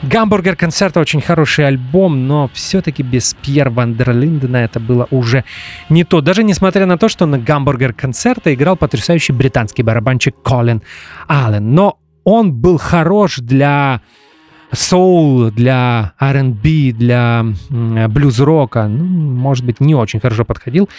Гамбургер 0.01 0.57
концерта 0.57 0.99
очень 0.99 1.22
хороший 1.22 1.66
альбом, 1.66 2.28
но 2.28 2.49
все-таки 2.53 3.03
без 3.03 3.34
Пьер 3.36 3.70
Вандерлиндена 3.70 4.57
это 4.57 4.82
было 4.82 5.07
уже 5.11 5.45
не 5.88 6.03
то. 6.03 6.20
Даже 6.20 6.43
несмотря 6.43 6.86
на 6.86 6.97
то, 6.97 7.07
что 7.07 7.26
на 7.26 7.39
Гамбургер 7.39 7.93
концерта 7.93 8.53
играл 8.53 8.76
потрясающий 8.76 9.32
британский 9.32 9.82
барабанщик 9.82 10.36
Колин 10.43 10.82
Аллен. 11.30 11.74
Но 11.74 11.99
он 12.26 12.51
был 12.51 12.78
хорош 12.78 13.38
для 13.38 14.01
соул, 14.74 15.51
для 15.51 16.11
R&B, 16.20 16.91
для 16.91 17.45
блюз-рока. 17.70 18.89
Ну, 18.89 19.05
может 19.05 19.64
быть, 19.64 19.80
не 19.80 19.95
очень 19.95 20.20
хорошо 20.20 20.43
подходил 20.43 20.89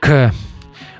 к 0.00 0.32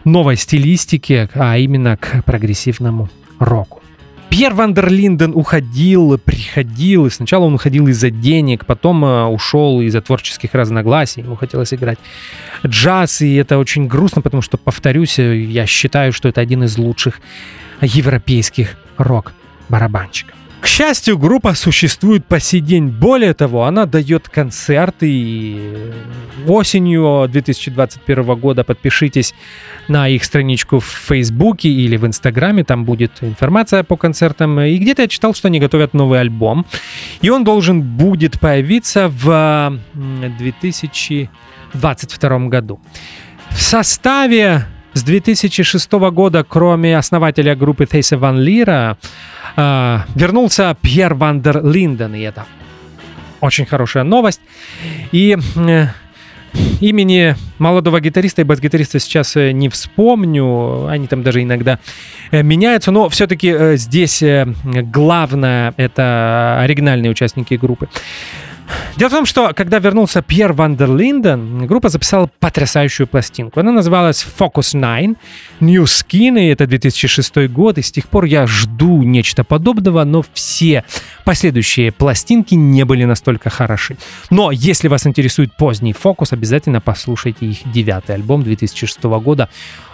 новой 0.06 0.36
стилистике, 0.36 1.28
а 1.34 1.58
именно 1.58 1.96
к 1.96 2.24
прогрессивному 2.24 3.08
року. 3.38 3.82
Пьер 4.30 4.54
Вандерлинден 4.54 5.32
уходил, 5.34 6.18
приходил, 6.18 7.06
и 7.06 7.10
сначала 7.10 7.44
он 7.44 7.54
уходил 7.54 7.88
из-за 7.88 8.10
денег, 8.10 8.66
потом 8.66 9.04
э, 9.04 9.24
ушел 9.24 9.80
из-за 9.80 10.00
творческих 10.02 10.52
разногласий, 10.54 11.22
ему 11.22 11.36
хотелось 11.36 11.72
играть 11.72 11.98
джаз, 12.66 13.22
и 13.22 13.34
это 13.36 13.56
очень 13.56 13.86
грустно, 13.86 14.22
потому 14.22 14.42
что, 14.42 14.58
повторюсь, 14.58 15.18
э, 15.18 15.38
я 15.38 15.66
считаю, 15.66 16.12
что 16.12 16.28
это 16.28 16.40
один 16.40 16.64
из 16.64 16.76
лучших 16.76 17.20
европейских 17.80 18.76
рок-барабанщиков. 18.98 20.35
К 20.60 20.66
счастью, 20.66 21.18
группа 21.18 21.54
существует 21.54 22.26
по 22.26 22.40
сей 22.40 22.60
день. 22.60 22.88
Более 22.88 23.34
того, 23.34 23.64
она 23.64 23.86
дает 23.86 24.28
концерты. 24.28 25.08
И 25.08 25.92
осенью 26.46 27.28
2021 27.30 28.24
года 28.36 28.64
подпишитесь 28.64 29.34
на 29.88 30.08
их 30.08 30.24
страничку 30.24 30.80
в 30.80 30.86
Фейсбуке 30.86 31.68
или 31.68 31.96
в 31.96 32.04
Инстаграме. 32.06 32.64
Там 32.64 32.84
будет 32.84 33.22
информация 33.22 33.84
по 33.84 33.96
концертам. 33.96 34.58
И 34.60 34.76
где-то 34.78 35.02
я 35.02 35.08
читал, 35.08 35.34
что 35.34 35.48
они 35.48 35.60
готовят 35.60 35.94
новый 35.94 36.20
альбом. 36.20 36.66
И 37.20 37.30
он 37.30 37.44
должен 37.44 37.82
будет 37.82 38.40
появиться 38.40 39.08
в 39.08 39.30
м, 39.30 39.80
2022 40.38 42.48
году. 42.48 42.80
В 43.50 43.62
составе 43.62 44.66
с 44.96 45.02
2006 45.02 45.92
года, 45.92 46.42
кроме 46.42 46.96
основателя 46.96 47.54
группы 47.54 47.84
Тейса 47.84 48.16
Ван 48.16 48.40
Лира, 48.40 48.96
э, 49.54 49.98
вернулся 50.14 50.74
Пьер 50.80 51.12
Вандер 51.12 51.62
Линден, 51.62 52.14
и 52.14 52.20
это 52.20 52.46
очень 53.42 53.66
хорошая 53.66 54.04
новость. 54.04 54.40
И 55.12 55.36
э, 55.56 55.86
имени 56.80 57.36
молодого 57.58 58.00
гитариста 58.00 58.40
и 58.40 58.44
бас-гитариста 58.44 58.98
сейчас 58.98 59.36
э, 59.36 59.52
не 59.52 59.68
вспомню, 59.68 60.86
они 60.86 61.06
там 61.08 61.22
даже 61.22 61.42
иногда 61.42 61.78
э, 62.30 62.42
меняются, 62.42 62.90
но 62.90 63.10
все-таки 63.10 63.76
здесь 63.76 64.24
главное 64.64 65.74
это 65.76 66.58
оригинальные 66.62 67.10
участники 67.10 67.52
группы. 67.52 67.88
Дело 68.96 69.10
в 69.10 69.12
том, 69.12 69.26
что 69.26 69.52
когда 69.54 69.78
вернулся 69.78 70.22
Пьер 70.22 70.52
Вандер 70.52 70.94
Линден, 70.94 71.66
группа 71.66 71.88
записала 71.88 72.30
потрясающую 72.40 73.06
пластинку. 73.06 73.60
Она 73.60 73.72
называлась 73.72 74.26
Focus 74.38 74.72
9, 74.72 75.16
New 75.60 75.84
Skin, 75.84 76.40
и 76.40 76.46
это 76.46 76.66
2006 76.66 77.48
год, 77.48 77.78
и 77.78 77.82
с 77.82 77.92
тех 77.92 78.08
пор 78.08 78.24
я 78.24 78.46
жду 78.46 79.02
нечто 79.02 79.44
подобного, 79.44 80.04
но 80.04 80.24
все 80.32 80.84
последующие 81.24 81.92
пластинки 81.92 82.54
не 82.54 82.84
были 82.84 83.04
настолько 83.04 83.50
хороши. 83.50 83.96
Но 84.30 84.50
если 84.50 84.88
вас 84.88 85.06
интересует 85.06 85.54
поздний 85.56 85.92
Focus, 85.92 86.28
обязательно 86.32 86.80
послушайте 86.80 87.46
их 87.46 87.70
девятый 87.70 88.14
альбом 88.14 88.42
2006 88.42 89.02
года. 89.04 89.48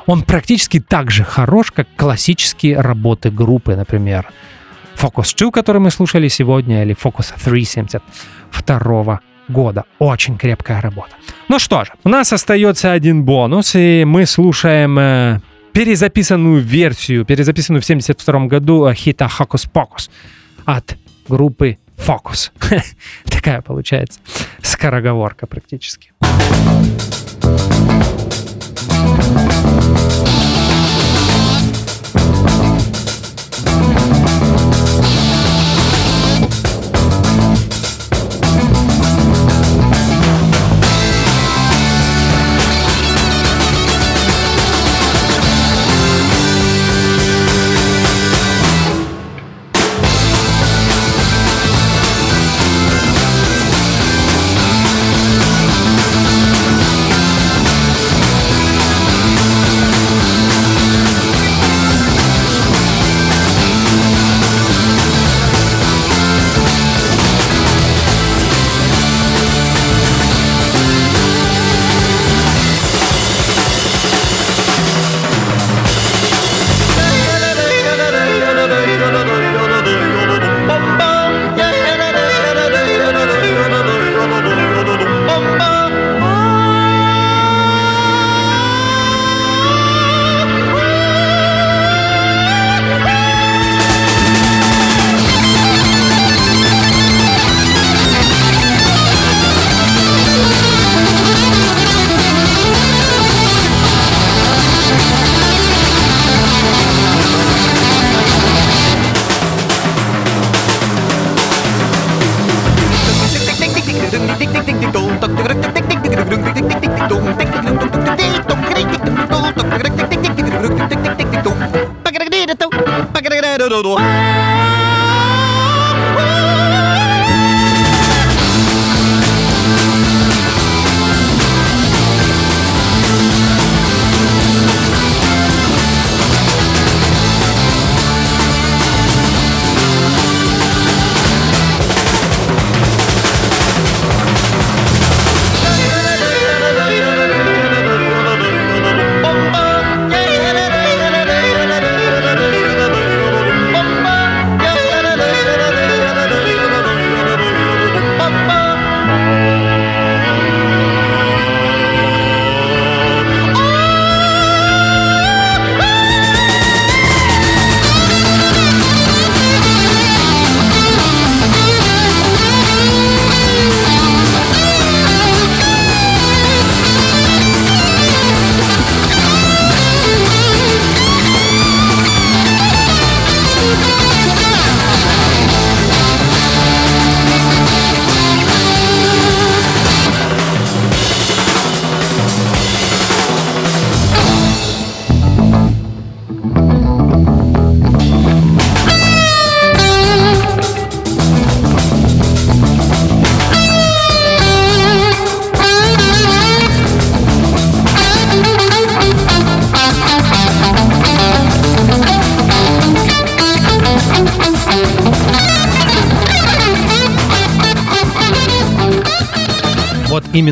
Он 0.07 0.23
практически 0.23 0.81
так 0.81 1.11
же 1.11 1.25
хорош, 1.25 1.73
как 1.73 1.89
классические 1.97 2.81
работы 2.81 3.31
группы, 3.31 3.77
например, 3.77 4.29
Focus 4.97 5.35
2, 5.37 5.51
который 5.51 5.81
мы 5.81 5.91
слушали 5.91 6.29
сегодня, 6.29 6.83
или 6.83 6.95
Focus 6.95 7.33
372 8.53 9.21
года. 9.49 9.85
Очень 9.99 10.39
крепкая 10.39 10.81
работа. 10.81 11.15
Ну 11.49 11.59
что 11.59 11.85
же, 11.85 11.93
у 12.05 12.09
нас 12.09 12.33
остается 12.33 12.93
один 12.93 13.25
бонус, 13.25 13.75
и 13.75 14.05
мы 14.07 14.27
слушаем 14.27 14.99
э, 14.99 15.41
перезаписанную 15.73 16.61
версию, 16.61 17.25
перезаписанную 17.25 17.83
в 17.83 17.85
72 17.85 18.47
году 18.47 18.87
э, 18.87 18.95
хита 18.95 19.27
Hocus 19.27 19.69
Pocus 19.73 20.11
от 20.65 20.97
группы 21.29 21.79
Focus. 21.97 22.51
Такая 23.25 23.61
получается 23.61 24.21
скороговорка 24.63 25.47
практически. 25.47 26.13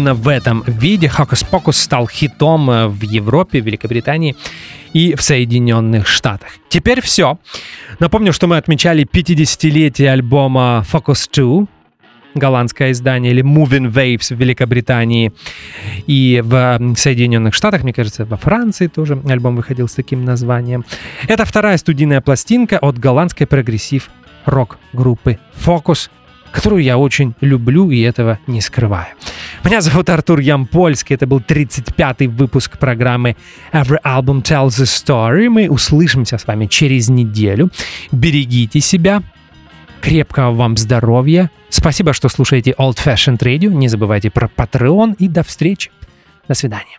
Именно 0.00 0.14
в 0.14 0.28
этом 0.28 0.64
виде 0.66 1.08
Pocus 1.08 1.72
стал 1.72 2.08
хитом 2.08 2.70
э, 2.70 2.86
в 2.86 3.02
Европе, 3.02 3.60
Великобритании 3.60 4.34
и 4.94 5.14
в 5.14 5.20
Соединенных 5.20 6.06
Штатах. 6.06 6.48
Теперь 6.70 7.02
все. 7.02 7.38
Напомню, 7.98 8.32
что 8.32 8.46
мы 8.46 8.56
отмечали 8.56 9.04
50-летие 9.04 10.08
альбома 10.08 10.86
Focus 10.90 11.28
2, 11.30 11.66
голландское 12.34 12.92
издание, 12.92 13.32
или 13.32 13.42
Moving 13.42 13.92
Waves 13.92 14.34
в 14.34 14.38
Великобритании. 14.38 15.32
И 16.06 16.42
в 16.42 16.94
Соединенных 16.96 17.52
Штатах, 17.52 17.82
мне 17.82 17.92
кажется, 17.92 18.24
во 18.24 18.38
Франции 18.38 18.86
тоже 18.86 19.20
альбом 19.28 19.56
выходил 19.56 19.86
с 19.86 19.92
таким 19.92 20.24
названием. 20.24 20.86
Это 21.28 21.44
вторая 21.44 21.76
студийная 21.76 22.22
пластинка 22.22 22.78
от 22.78 22.98
голландской 22.98 23.46
прогрессив 23.46 24.08
рок-группы 24.46 25.38
Focus, 25.62 26.08
которую 26.52 26.82
я 26.82 26.96
очень 26.96 27.34
люблю 27.42 27.90
и 27.90 28.00
этого 28.00 28.38
не 28.46 28.62
скрываю. 28.62 29.08
Меня 29.62 29.82
зовут 29.82 30.08
Артур 30.08 30.40
Ямпольский, 30.40 31.14
это 31.14 31.26
был 31.26 31.38
35-й 31.40 32.28
выпуск 32.28 32.78
программы 32.78 33.36
Every 33.72 33.98
Album 34.02 34.42
Tells 34.42 34.80
a 34.80 34.84
Story. 34.84 35.50
Мы 35.50 35.68
услышимся 35.68 36.38
с 36.38 36.46
вами 36.46 36.64
через 36.66 37.10
неделю. 37.10 37.70
Берегите 38.10 38.80
себя, 38.80 39.22
крепкого 40.00 40.52
вам 40.52 40.78
здоровья. 40.78 41.50
Спасибо, 41.68 42.14
что 42.14 42.30
слушаете 42.30 42.74
Old 42.78 42.96
Fashioned 42.96 43.38
Radio. 43.38 43.68
Не 43.68 43.88
забывайте 43.88 44.30
про 44.30 44.48
Patreon 44.48 45.16
и 45.18 45.28
до 45.28 45.42
встречи. 45.42 45.90
До 46.48 46.54
свидания. 46.54 46.98